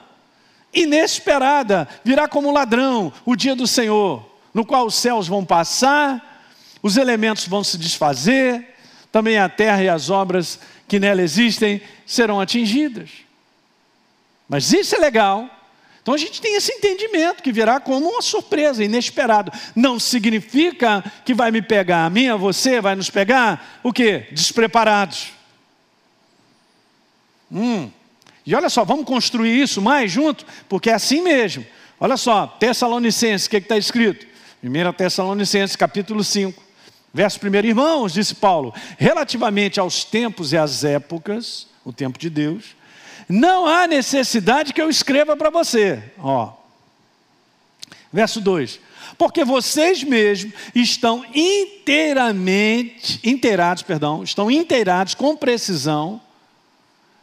[0.74, 1.88] inesperada.
[2.02, 6.42] Virá como ladrão o dia do Senhor, no qual os céus vão passar,
[6.82, 8.74] os elementos vão se desfazer,
[9.12, 13.08] também a terra e as obras que nela existem serão atingidas.
[14.48, 15.48] Mas isso é legal,
[16.08, 19.52] então a gente tem esse entendimento que virá como uma surpresa, inesperado.
[19.76, 24.26] Não significa que vai me pegar, a mim, a você, vai nos pegar, o quê?
[24.32, 25.34] Despreparados.
[27.52, 27.90] Hum.
[28.46, 31.66] E olha só, vamos construir isso mais junto, porque é assim mesmo.
[32.00, 34.26] Olha só, Tessalonicenses, o que está escrito?
[34.64, 36.62] 1 Tessalonicenses, capítulo 5,
[37.12, 37.66] verso 1.
[37.66, 42.77] Irmãos, disse Paulo, relativamente aos tempos e às épocas, o tempo de Deus,
[43.28, 46.02] não há necessidade que eu escreva para você.
[46.18, 46.52] Ó.
[48.12, 48.80] Verso 2:
[49.18, 56.20] Porque vocês mesmos estão inteiramente, inteirados, perdão, estão inteirados com precisão.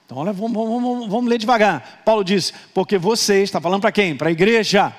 [0.05, 2.03] Então, olha, vamos, vamos, vamos ler devagar.
[2.05, 4.15] Paulo disse: Porque vocês, está falando para quem?
[4.15, 4.95] Para a igreja.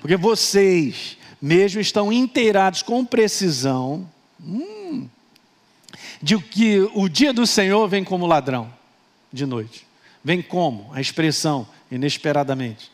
[0.00, 4.08] Porque vocês mesmo estão inteirados com precisão
[4.42, 5.06] hum,
[6.22, 8.72] de que o dia do Senhor vem como ladrão
[9.32, 9.85] de noite.
[10.26, 10.90] Vem como?
[10.92, 12.90] A expressão inesperadamente.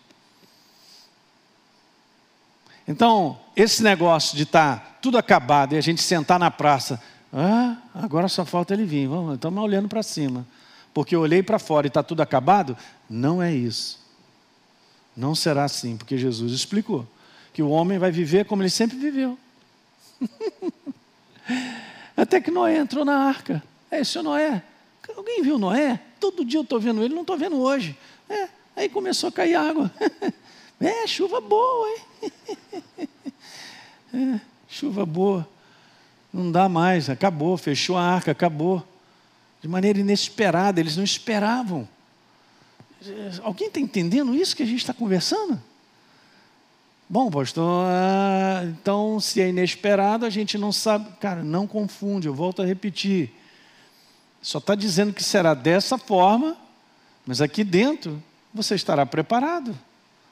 [2.87, 7.79] Então, esse negócio de estar tá tudo acabado e a gente sentar na praça, ah,
[7.95, 10.47] agora só falta ele vir, vamos, estamos olhando para cima.
[10.92, 12.77] Porque eu olhei para fora e está tudo acabado?
[13.09, 13.99] Não é isso.
[15.16, 17.07] Não será assim, porque Jesus explicou
[17.55, 19.38] que o homem vai viver como ele sempre viveu.
[22.14, 23.62] Até que Noé entrou na arca.
[23.90, 24.62] É isso, Noé.
[25.16, 25.99] Alguém viu Noé?
[26.23, 27.99] Todo dia eu estou vendo ele, não estou vendo hoje.
[28.31, 29.91] É, aí começou a cair água.
[30.81, 32.33] É, chuva boa, hein?
[34.13, 35.49] É, chuva boa.
[36.33, 38.85] Não dá mais, acabou, fechou a arca, acabou.
[39.61, 41.89] De maneira inesperada, eles não esperavam.
[43.45, 45.63] Alguém está entendendo isso que a gente está conversando?
[47.09, 51.13] Bom, pastor, ah, então se é inesperado, a gente não sabe.
[51.21, 53.33] Cara, não confunde, eu volto a repetir.
[54.43, 56.57] Só está dizendo que será dessa forma,
[57.25, 58.21] mas aqui dentro
[58.53, 59.79] você estará preparado.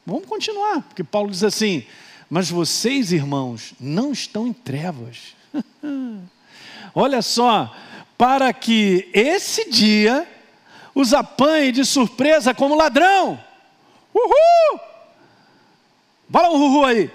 [0.05, 1.87] Vamos continuar, porque Paulo diz assim:
[2.29, 5.37] Mas vocês, irmãos, não estão em trevas.
[6.93, 7.73] Olha só,
[8.19, 10.29] para que esse dia
[10.95, 13.39] os apanhe de surpresa como ladrão.
[14.13, 14.81] Uhul!
[16.31, 17.11] Fala um uhul aí.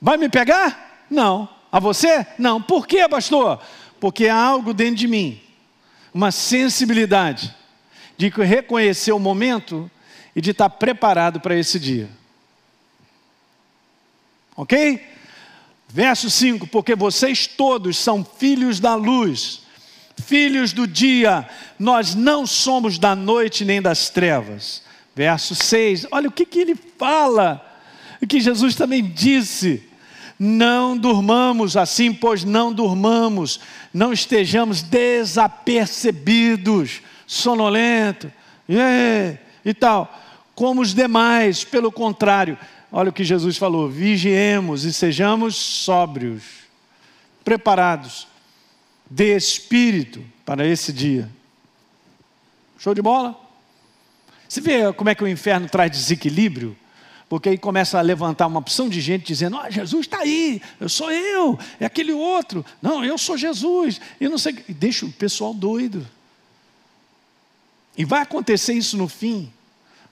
[0.00, 1.06] Vai me pegar?
[1.10, 1.48] Não.
[1.70, 2.26] A você?
[2.38, 2.60] Não.
[2.60, 3.60] Por quê, pastor?
[3.98, 5.40] Porque há algo dentro de mim,
[6.12, 7.54] uma sensibilidade
[8.16, 9.90] de reconhecer o momento
[10.34, 12.08] e de estar preparado para esse dia.
[14.56, 15.06] Ok?
[15.88, 19.62] Verso 5: Porque vocês todos são filhos da luz,
[20.24, 24.82] filhos do dia, nós não somos da noite nem das trevas.
[25.14, 27.66] Verso 6, olha o que, que ele fala,
[28.22, 29.89] o que Jesus também disse.
[30.42, 33.60] Não durmamos assim, pois não durmamos,
[33.92, 38.32] não estejamos desapercebidos, sonolento,
[38.66, 40.18] e, e tal,
[40.54, 42.56] como os demais, pelo contrário,
[42.90, 46.42] olha o que Jesus falou: vigiemos e sejamos sóbrios,
[47.44, 48.26] preparados,
[49.10, 51.28] de espírito para esse dia.
[52.78, 53.38] Show de bola?
[54.48, 56.74] Você vê como é que o inferno traz desequilíbrio?
[57.30, 60.88] Porque aí começa a levantar uma opção de gente dizendo: ah, Jesus está aí, eu
[60.88, 65.12] sou eu, é aquele outro, não, eu sou Jesus, e não sei, e deixa o
[65.12, 66.04] pessoal doido.
[67.96, 69.52] E vai acontecer isso no fim,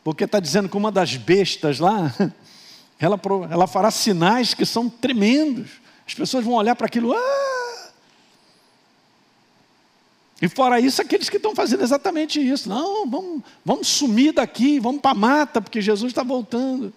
[0.04, 2.14] porque está dizendo que uma das bestas lá,
[3.00, 5.72] ela, ela fará sinais que são tremendos,
[6.06, 7.90] as pessoas vão olhar para aquilo, ah!
[10.40, 12.68] E fora isso, aqueles que estão fazendo exatamente isso.
[12.68, 16.94] Não, vamos, vamos sumir daqui, vamos para a mata, porque Jesus está voltando.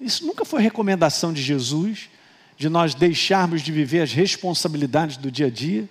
[0.00, 2.08] Isso nunca foi recomendação de Jesus,
[2.56, 5.88] de nós deixarmos de viver as responsabilidades do dia a dia.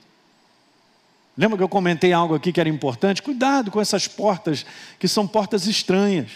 [1.38, 3.22] Lembra que eu comentei algo aqui que era importante?
[3.22, 4.66] Cuidado com essas portas,
[4.98, 6.30] que são portas estranhas.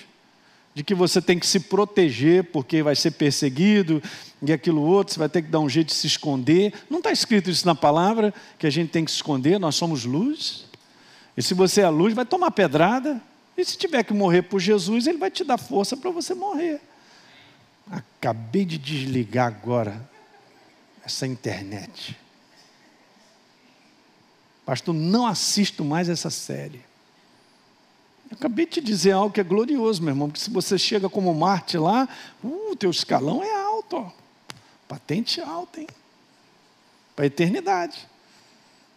[0.76, 4.02] de que você tem que se proteger porque vai ser perseguido
[4.42, 6.74] e aquilo outro, você vai ter que dar um jeito de se esconder.
[6.90, 10.04] Não está escrito isso na palavra, que a gente tem que se esconder, nós somos
[10.04, 10.66] luz.
[11.38, 13.22] E se você é luz, vai tomar pedrada.
[13.56, 16.82] E se tiver que morrer por Jesus, Ele vai te dar força para você morrer.
[17.90, 20.10] Acabei de desligar agora
[21.06, 22.18] essa internet.
[24.66, 26.84] Pastor, não assisto mais essa série.
[28.32, 31.34] Acabei de te dizer algo que é glorioso, meu irmão, porque se você chega como
[31.34, 32.08] Marte lá,
[32.42, 34.12] o uh, teu escalão é alto, ó.
[34.88, 35.88] patente alta, hein?
[37.16, 38.08] Para a eternidade.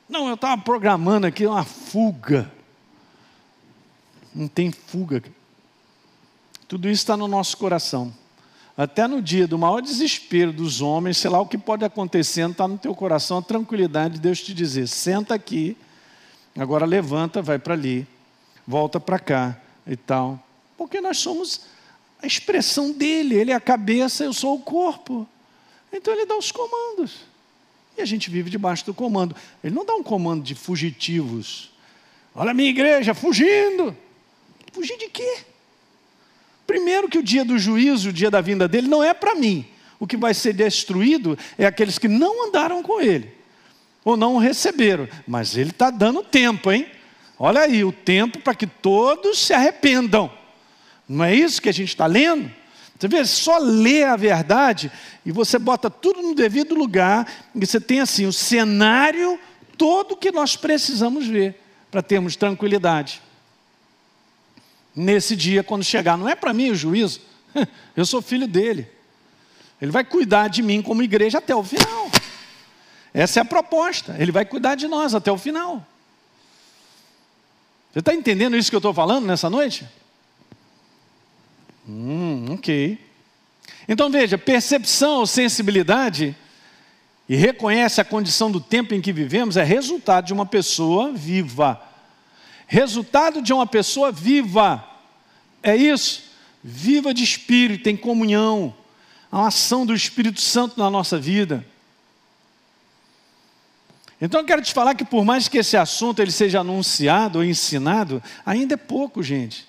[0.09, 2.51] Não, eu estava programando aqui uma fuga.
[4.35, 5.23] Não tem fuga.
[6.69, 8.15] Tudo isso está no nosso coração.
[8.77, 12.69] Até no dia do maior desespero dos homens, sei lá o que pode acontecer, está
[12.69, 15.77] no teu coração a tranquilidade de Deus te dizer: senta aqui,
[16.57, 18.07] agora levanta, vai para ali
[18.67, 19.57] volta para cá
[19.87, 20.43] e tal.
[20.77, 21.63] Porque nós somos
[22.21, 25.27] a expressão dele, ele é a cabeça, eu sou o corpo.
[25.93, 27.21] Então ele dá os comandos.
[27.97, 29.35] E a gente vive debaixo do comando.
[29.63, 31.71] Ele não dá um comando de fugitivos.
[32.35, 33.97] Olha a minha igreja fugindo.
[34.73, 35.45] Fugir de quê?
[36.67, 39.67] Primeiro que o dia do juízo, o dia da vinda dele, não é para mim.
[39.99, 43.33] O que vai ser destruído é aqueles que não andaram com ele,
[44.05, 45.09] ou não o receberam.
[45.27, 46.87] Mas ele está dando tempo, hein?
[47.39, 50.31] Olha aí, o tempo para que todos se arrependam.
[51.09, 52.51] Não é isso que a gente está lendo?
[52.99, 54.91] Você vê, só lê a verdade
[55.25, 59.39] e você bota tudo no devido lugar e você tem assim o cenário
[59.77, 61.61] todo que nós precisamos ver
[61.91, 63.21] para termos tranquilidade.
[64.97, 67.21] Nesse dia, quando chegar, não é para mim o juízo,
[67.95, 68.89] eu sou filho dele.
[69.81, 72.11] Ele vai cuidar de mim como igreja até o final.
[73.13, 74.17] Essa é a proposta.
[74.19, 75.87] Ele vai cuidar de nós até o final.
[77.93, 79.87] Você está entendendo isso que eu estou falando nessa noite?
[81.89, 82.99] Hum, ok.
[83.89, 86.35] Então veja, percepção ou sensibilidade
[87.29, 91.81] e reconhece a condição do tempo em que vivemos é resultado de uma pessoa viva.
[92.67, 94.85] Resultado de uma pessoa viva.
[95.63, 96.25] É isso.
[96.63, 98.75] Viva de espírito, em comunhão.
[99.31, 101.65] A ação do Espírito Santo na nossa vida.
[104.21, 107.45] Então eu quero te falar que por mais que esse assunto ele seja anunciado ou
[107.45, 109.67] ensinado, ainda é pouco, gente.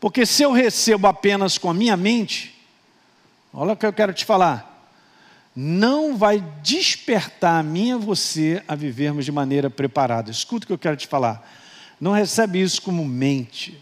[0.00, 2.60] Porque se eu recebo apenas com a minha mente,
[3.52, 4.90] olha o que eu quero te falar,
[5.54, 10.30] não vai despertar a mim e você a vivermos de maneira preparada.
[10.30, 11.48] Escuta o que eu quero te falar.
[12.02, 13.80] Não recebe isso como mente.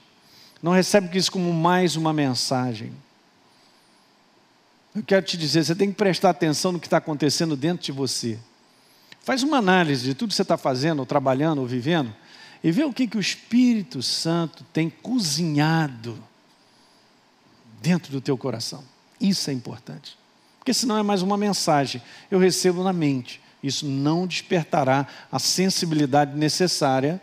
[0.62, 2.92] Não recebe isso como mais uma mensagem.
[4.94, 7.92] Eu quero te dizer, você tem que prestar atenção no que está acontecendo dentro de
[7.92, 8.38] você.
[9.22, 12.14] Faz uma análise de tudo que você está fazendo, ou trabalhando, ou vivendo,
[12.62, 16.22] e vê o que, que o Espírito Santo tem cozinhado
[17.80, 18.84] dentro do teu coração.
[19.18, 20.18] Isso é importante.
[20.58, 22.02] Porque senão é mais uma mensagem.
[22.30, 23.40] Eu recebo na mente.
[23.62, 27.18] Isso não despertará a sensibilidade necessária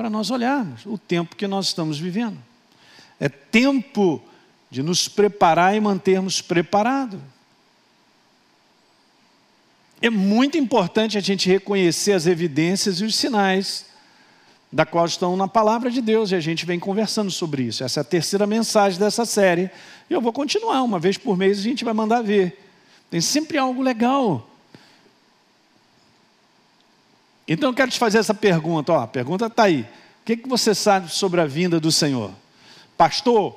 [0.00, 2.38] para nós olharmos o tempo que nós estamos vivendo.
[3.20, 4.22] É tempo
[4.70, 7.20] de nos preparar e mantermos preparados.
[10.00, 13.84] É muito importante a gente reconhecer as evidências e os sinais
[14.72, 17.84] da qual estão na palavra de Deus, e a gente vem conversando sobre isso.
[17.84, 19.70] Essa é a terceira mensagem dessa série.
[20.08, 22.58] E eu vou continuar, uma vez por mês a gente vai mandar ver.
[23.10, 24.49] Tem sempre algo legal.
[27.52, 29.80] Então eu quero te fazer essa pergunta, ó, a pergunta está aí.
[29.80, 32.30] O que, que você sabe sobre a vinda do Senhor?
[32.96, 33.56] Pastor,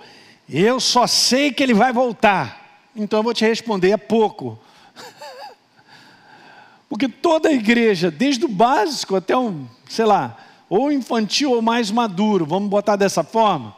[0.50, 2.88] eu só sei que ele vai voltar.
[2.96, 4.58] Então eu vou te responder, é pouco.
[6.89, 11.91] Porque toda a igreja, desde o básico até um, sei lá, ou infantil ou mais
[11.91, 13.76] maduro, vamos botar dessa forma,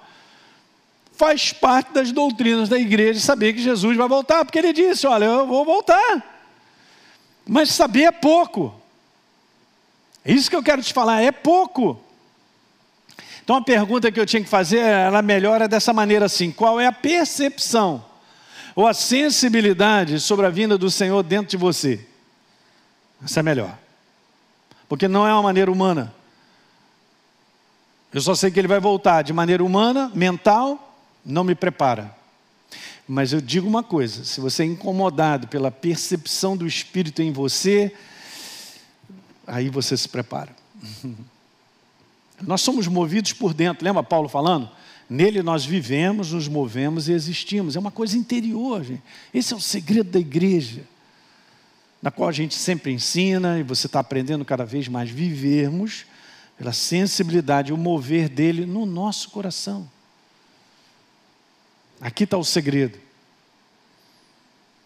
[1.12, 5.26] faz parte das doutrinas da igreja saber que Jesus vai voltar, porque ele disse: Olha,
[5.26, 6.24] eu vou voltar.
[7.46, 8.85] Mas saber é pouco.
[10.26, 12.02] É isso que eu quero te falar, é pouco.
[13.44, 16.88] Então a pergunta que eu tinha que fazer, ela melhora dessa maneira assim: qual é
[16.88, 18.04] a percepção
[18.76, 22.04] ou a sensibilidade sobre a vinda do Senhor dentro de você?
[23.24, 23.78] Essa é melhor.
[24.90, 26.12] Porque não é uma maneira humana.
[28.12, 32.16] Eu só sei que ele vai voltar de maneira humana, mental, não me prepara.
[33.08, 37.94] Mas eu digo uma coisa: se você é incomodado pela percepção do Espírito em você,
[39.46, 40.56] aí você se prepara.
[42.42, 44.70] Nós somos movidos por dentro, lembra Paulo falando?
[45.10, 47.76] Nele nós vivemos, nos movemos e existimos.
[47.76, 49.04] É uma coisa interior, gente.
[49.34, 50.84] Esse é o segredo da igreja
[52.06, 56.06] na qual a gente sempre ensina, e você está aprendendo cada vez mais, vivermos
[56.56, 59.90] pela sensibilidade, o mover dele no nosso coração.
[62.00, 63.00] Aqui está o segredo.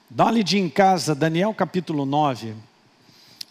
[0.10, 2.56] Dá uma lidinha em casa, Daniel capítulo 9.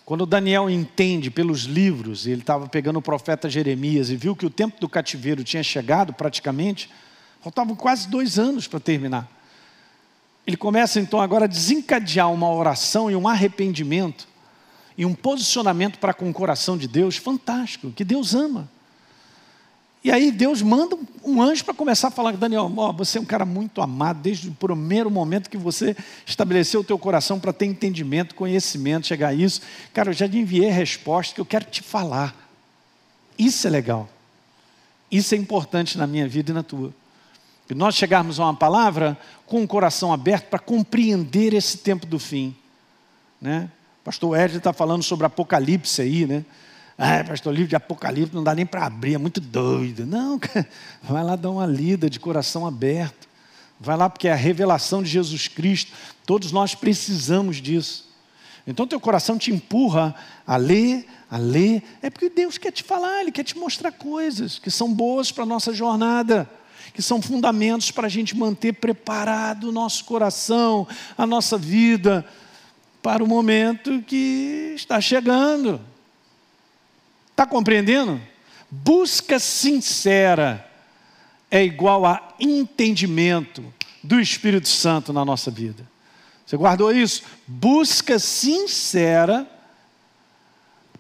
[0.08, 4.48] Quando Daniel entende pelos livros, ele estava pegando o profeta Jeremias e viu que o
[4.48, 6.88] tempo do cativeiro tinha chegado praticamente,
[7.42, 9.28] faltavam quase dois anos para terminar.
[10.46, 14.26] Ele começa então agora a desencadear uma oração e um arrependimento
[14.96, 18.66] e um posicionamento para com o coração de Deus fantástico, que Deus ama.
[20.02, 23.24] E aí Deus manda um anjo para começar a falar, Daniel, oh, você é um
[23.24, 27.66] cara muito amado, desde o primeiro momento que você estabeleceu o teu coração para ter
[27.66, 29.60] entendimento, conhecimento, chegar a isso.
[29.92, 32.34] Cara, eu já te enviei a resposta que eu quero te falar.
[33.36, 34.08] Isso é legal.
[35.10, 36.92] Isso é importante na minha vida e na tua.
[37.68, 42.18] E nós chegarmos a uma palavra com o coração aberto para compreender esse tempo do
[42.18, 42.56] fim.
[43.40, 43.68] Né?
[44.04, 46.44] Pastor Ed está falando sobre Apocalipse aí, né?
[47.00, 50.04] Ah, pastor, livro de Apocalipse não dá nem para abrir, é muito doido.
[50.04, 50.40] Não,
[51.00, 53.28] vai lá dar uma lida de coração aberto.
[53.78, 55.92] Vai lá porque é a revelação de Jesus Cristo.
[56.26, 58.08] Todos nós precisamos disso.
[58.66, 60.12] Então teu coração te empurra
[60.44, 61.84] a ler, a ler.
[62.02, 65.44] É porque Deus quer te falar, Ele quer te mostrar coisas que são boas para
[65.44, 66.50] a nossa jornada,
[66.92, 70.84] que são fundamentos para a gente manter preparado o nosso coração,
[71.16, 72.26] a nossa vida,
[73.00, 75.80] para o momento que está chegando.
[77.38, 78.20] Está compreendendo?
[78.68, 80.68] Busca sincera
[81.48, 83.62] é igual a entendimento
[84.02, 85.88] do Espírito Santo na nossa vida.
[86.44, 87.22] Você guardou isso?
[87.46, 89.48] Busca sincera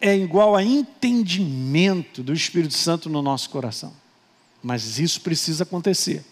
[0.00, 3.92] é igual a entendimento do Espírito Santo no nosso coração.
[4.62, 6.24] Mas isso precisa acontecer.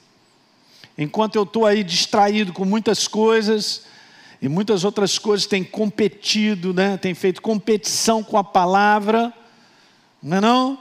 [0.97, 3.83] Enquanto eu estou aí distraído com muitas coisas,
[4.41, 6.97] e muitas outras coisas têm competido, né?
[6.97, 9.35] tem feito competição com a palavra,
[10.27, 10.79] não é não?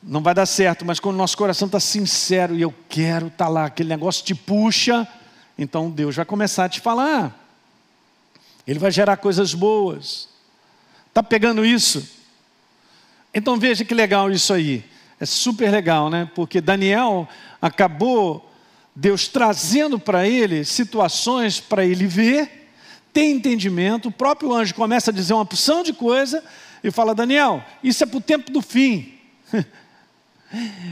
[0.00, 3.46] Não vai dar certo, mas quando o nosso coração está sincero e eu quero estar
[3.46, 5.06] tá lá, aquele negócio te puxa,
[5.58, 7.36] então Deus vai começar a te falar.
[8.64, 10.28] Ele vai gerar coisas boas.
[11.08, 12.08] Está pegando isso?
[13.34, 14.84] Então veja que legal isso aí.
[15.18, 16.30] É super legal, né?
[16.36, 17.28] Porque Daniel
[17.60, 18.48] acabou
[18.94, 22.70] Deus trazendo para ele situações para ele ver,
[23.12, 24.08] ter entendimento.
[24.08, 26.44] O próprio anjo começa a dizer uma porção de coisa
[26.82, 29.14] e fala: Daniel, isso é para o tempo do fim.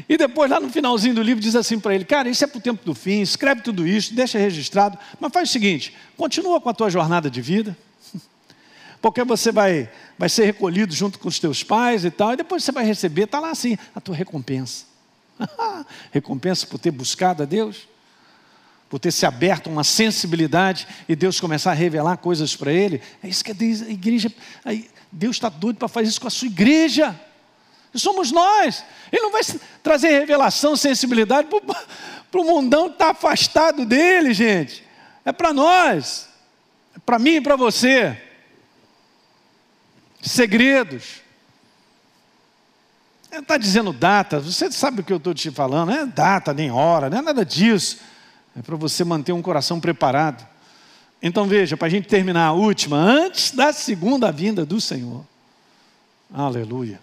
[0.06, 2.58] E depois, lá no finalzinho do livro, diz assim para ele: Cara, isso é para
[2.58, 6.68] o tempo do fim, escreve tudo isso, deixa registrado, mas faz o seguinte: continua com
[6.68, 7.74] a tua jornada de vida,
[9.00, 12.62] porque você vai, vai ser recolhido junto com os teus pais e tal, e depois
[12.64, 14.84] você vai receber, está lá assim, a tua recompensa.
[16.12, 17.88] recompensa por ter buscado a Deus,
[18.88, 23.02] por ter se aberto uma sensibilidade e Deus começar a revelar coisas para ele.
[23.22, 24.32] É isso que a igreja.
[25.10, 27.18] Deus está doido para fazer isso com a sua igreja.
[27.94, 28.84] Somos nós.
[29.10, 29.42] Ele não vai
[29.82, 34.84] trazer revelação, sensibilidade para o mundão que está afastado dele, gente.
[35.24, 36.28] É para nós.
[36.94, 38.20] É para mim e para você.
[40.22, 41.22] Segredos.
[43.30, 46.54] Ele está dizendo data, você sabe o que eu estou te falando, não é data
[46.54, 47.98] nem hora, não é nada disso.
[48.56, 50.46] É para você manter um coração preparado.
[51.22, 55.24] Então veja, para a gente terminar a última, antes da segunda vinda do Senhor.
[56.32, 57.00] Aleluia.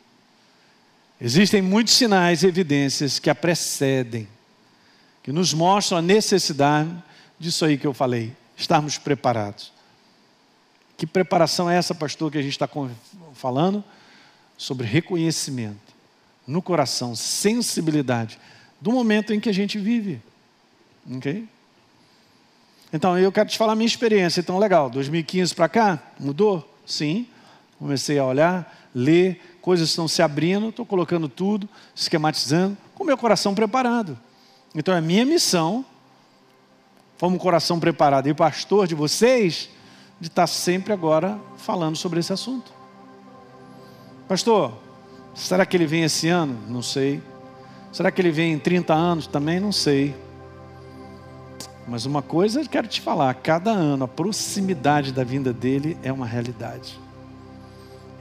[1.22, 4.28] Existem muitos sinais e evidências que a precedem,
[5.22, 6.91] que nos mostram a necessidade
[7.39, 9.72] disso aí que eu falei, estarmos preparados.
[10.97, 12.70] Que preparação é essa, pastor, que a gente está
[13.34, 13.84] falando?
[14.58, 15.93] Sobre reconhecimento
[16.45, 18.39] no coração, sensibilidade
[18.82, 20.22] do momento em que a gente vive.
[21.12, 21.47] Ok?
[22.91, 24.39] Então, eu quero te falar a minha experiência.
[24.39, 26.68] Então, legal, 2015 para cá, mudou?
[26.86, 27.28] Sim.
[27.80, 33.56] Comecei a olhar, ler, coisas estão se abrindo, estou colocando tudo, esquematizando, com meu coração
[33.56, 34.18] preparado.
[34.76, 35.84] Então, é minha missão,
[37.20, 39.70] como coração preparado e pastor de vocês,
[40.20, 42.72] de estar sempre agora falando sobre esse assunto.
[44.28, 44.74] Pastor,
[45.34, 46.58] será que ele vem esse ano?
[46.70, 47.22] Não sei.
[47.91, 49.28] Será que ele vem em 30 anos?
[49.28, 50.16] Também não sei.
[51.88, 56.12] Mas uma coisa eu quero te falar: cada ano a proximidade da vinda dele é
[56.12, 57.00] uma realidade.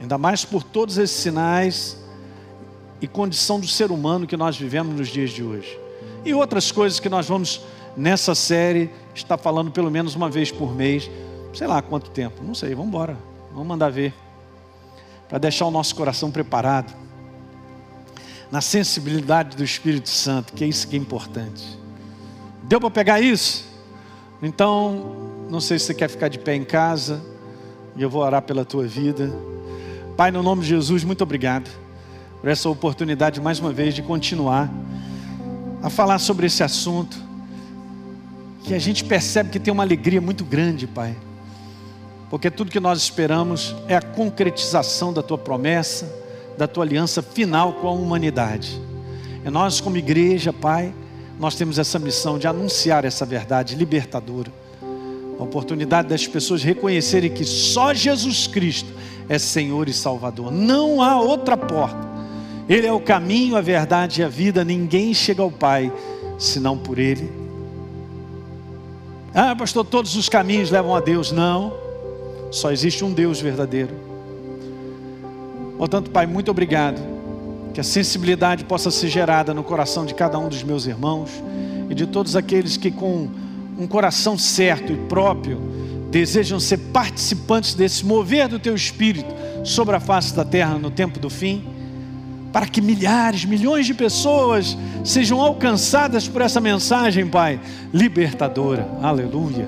[0.01, 1.97] Ainda mais por todos esses sinais
[3.01, 5.79] e condição do ser humano que nós vivemos nos dias de hoje.
[6.25, 7.61] E outras coisas que nós vamos
[7.95, 11.09] nessa série estar falando pelo menos uma vez por mês,
[11.53, 13.17] sei lá quanto tempo, não sei, vamos embora,
[13.51, 14.13] vamos mandar ver,
[15.29, 16.93] para deixar o nosso coração preparado,
[18.51, 21.82] na sensibilidade do Espírito Santo, que é isso que é importante.
[22.63, 23.65] Deu para pegar isso?
[24.41, 27.21] Então, não sei se você quer ficar de pé em casa,
[27.95, 29.31] e eu vou orar pela tua vida.
[30.15, 31.69] Pai, no nome de Jesus, muito obrigado
[32.39, 34.69] por essa oportunidade mais uma vez de continuar
[35.81, 37.21] a falar sobre esse assunto.
[38.63, 41.17] que a gente percebe que tem uma alegria muito grande, Pai.
[42.29, 46.09] Porque tudo que nós esperamos é a concretização da tua promessa,
[46.57, 48.81] da tua aliança final com a humanidade.
[49.45, 50.93] E nós, como igreja, Pai,
[51.39, 54.51] nós temos essa missão de anunciar essa verdade libertadora.
[55.39, 58.91] A oportunidade das pessoas reconhecerem que só Jesus Cristo
[59.27, 60.51] é Senhor e Salvador.
[60.51, 62.13] Não há outra porta.
[62.69, 64.63] Ele é o caminho, a verdade e a vida.
[64.63, 65.91] Ninguém chega ao Pai
[66.37, 67.29] senão por Ele.
[69.33, 71.31] Ah, pastor, todos os caminhos levam a Deus.
[71.31, 71.73] Não.
[72.51, 73.93] Só existe um Deus verdadeiro.
[75.77, 77.01] Portanto, Pai, muito obrigado.
[77.73, 81.29] Que a sensibilidade possa ser gerada no coração de cada um dos meus irmãos
[81.89, 83.27] e de todos aqueles que, com
[83.77, 85.59] um coração certo e próprio,
[86.11, 91.17] desejam ser participantes desse mover do Teu Espírito sobre a face da terra no tempo
[91.19, 91.65] do fim,
[92.51, 97.59] para que milhares, milhões de pessoas sejam alcançadas por essa mensagem, Pai,
[97.91, 98.87] libertadora.
[99.01, 99.67] Aleluia.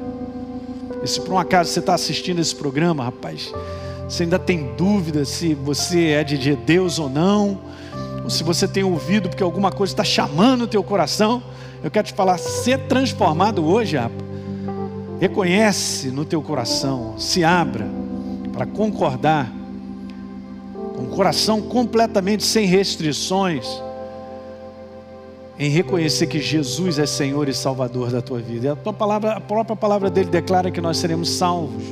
[1.04, 3.52] E se por um acaso você está assistindo esse programa, rapaz,
[4.08, 7.60] você ainda tem dúvida se você é de Deus ou não,
[8.26, 11.44] ou se você tem ouvido porque alguma coisa está chamando o teu coração,
[11.84, 14.26] eu quero te falar, ser transformado hoje, rapaz.
[15.20, 17.88] Reconhece no teu coração, se abra
[18.52, 19.54] para concordar,
[20.96, 23.68] com um coração completamente sem restrições,
[25.60, 28.74] em reconhecer que Jesus é Senhor e Salvador da tua vida.
[28.74, 31.84] A, tua palavra, a própria palavra dele declara que nós seremos salvos.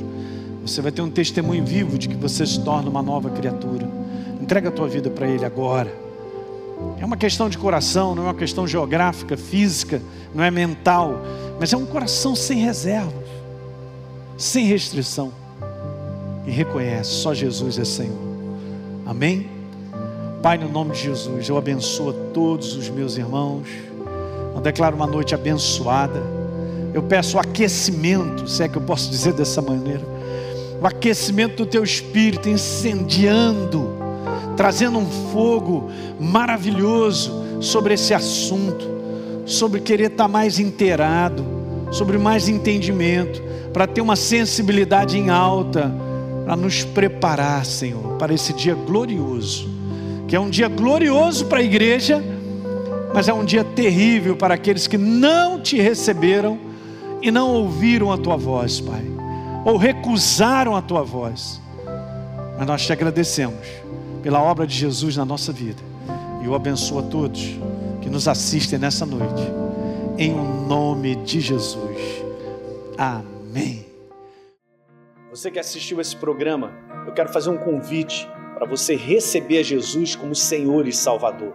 [0.62, 3.88] Você vai ter um testemunho vivo de que você se torna uma nova criatura.
[4.40, 6.03] Entrega a tua vida para Ele agora.
[7.00, 10.00] É uma questão de coração, não é uma questão geográfica, física,
[10.34, 11.20] não é mental,
[11.60, 13.28] mas é um coração sem reservas,
[14.36, 15.32] sem restrição.
[16.46, 18.18] E reconhece, só Jesus é Senhor.
[19.06, 19.48] Amém?
[20.42, 23.66] Pai, no nome de Jesus, eu abençoo todos os meus irmãos.
[24.54, 26.22] Eu declaro uma noite abençoada.
[26.92, 30.02] Eu peço aquecimento, se é que eu posso dizer dessa maneira.
[30.80, 34.03] O aquecimento do teu espírito incendiando,
[34.56, 35.90] trazendo um fogo
[36.20, 38.86] maravilhoso sobre esse assunto,
[39.46, 41.44] sobre querer estar mais inteirado,
[41.90, 43.42] sobre mais entendimento,
[43.72, 45.92] para ter uma sensibilidade em alta,
[46.44, 49.74] para nos preparar, Senhor, para esse dia glorioso
[50.26, 52.22] que é um dia glorioso para a igreja,
[53.14, 56.58] mas é um dia terrível para aqueles que não te receberam
[57.22, 59.04] e não ouviram a tua voz, Pai,
[59.64, 61.60] ou recusaram a tua voz.
[62.58, 63.66] Mas nós te agradecemos
[64.24, 65.82] pela obra de Jesus na nossa vida
[66.42, 67.58] e eu abençoo a todos
[68.00, 69.42] que nos assistem nessa noite,
[70.16, 70.34] em
[70.66, 72.24] nome de Jesus.
[72.96, 73.84] Amém.
[75.30, 76.72] Você que assistiu esse programa,
[77.06, 81.52] eu quero fazer um convite para você receber Jesus como Senhor e Salvador.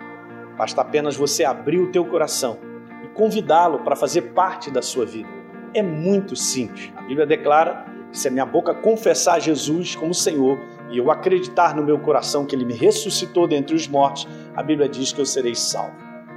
[0.56, 2.60] Basta apenas você abrir o teu coração
[3.04, 5.30] e convidá-lo para fazer parte da sua vida.
[5.74, 6.92] É muito simples.
[6.96, 10.60] A Bíblia declara que se a minha boca confessar Jesus como Senhor
[10.90, 14.90] e eu acreditar no meu coração que ele me ressuscitou dentre os mortos, a Bíblia
[14.90, 15.96] diz que eu serei salvo.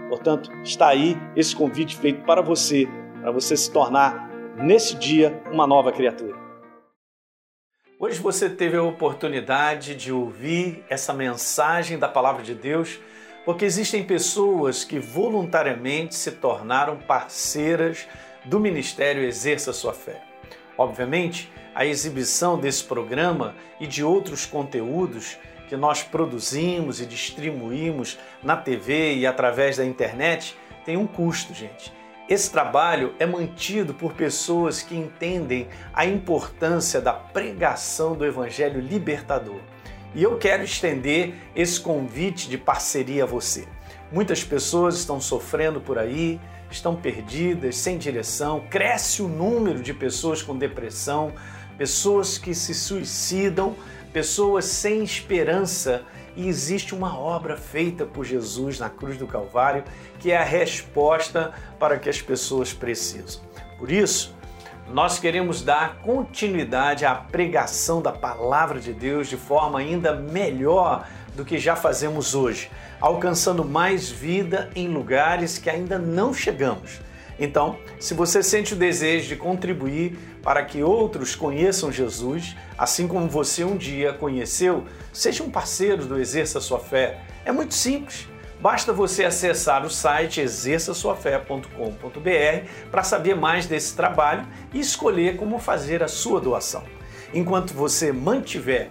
[0.09, 2.87] Portanto, está aí esse convite feito para você,
[3.21, 6.37] para você se tornar nesse dia uma nova criatura.
[7.99, 12.99] Hoje você teve a oportunidade de ouvir essa mensagem da palavra de Deus,
[13.45, 18.07] porque existem pessoas que voluntariamente se tornaram parceiras
[18.45, 20.32] do ministério Exerça Sua Fé.
[20.77, 28.57] Obviamente, a exibição desse programa e de outros conteúdos que nós produzimos e distribuímos na
[28.57, 31.93] TV e através da internet tem um custo, gente.
[32.29, 39.61] Esse trabalho é mantido por pessoas que entendem a importância da pregação do Evangelho libertador.
[40.15, 43.67] E eu quero estender esse convite de parceria a você.
[44.11, 46.39] Muitas pessoas estão sofrendo por aí,
[46.73, 51.33] estão perdidas, sem direção, cresce o número de pessoas com depressão,
[51.77, 53.77] pessoas que se suicidam,
[54.13, 56.03] pessoas sem esperança
[56.37, 59.85] e existe uma obra feita por Jesus na cruz do Calvário
[60.19, 63.43] que é a resposta para que as pessoas precisam.
[63.79, 64.35] Por isso,
[64.93, 71.45] nós queremos dar continuidade à pregação da palavra de Deus de forma ainda melhor do
[71.45, 72.71] que já fazemos hoje,
[73.01, 77.01] alcançando mais vida em lugares que ainda não chegamos.
[77.39, 83.29] Então, se você sente o desejo de contribuir para que outros conheçam Jesus, assim como
[83.29, 87.21] você um dia conheceu, seja um parceiro do Exerça Sua Fé.
[87.45, 88.29] É muito simples.
[88.61, 96.01] Basta você acessar o site exerçaçoafé.com.br para saber mais desse trabalho e escolher como fazer
[96.01, 96.85] a sua doação.
[97.35, 98.91] Enquanto você mantiver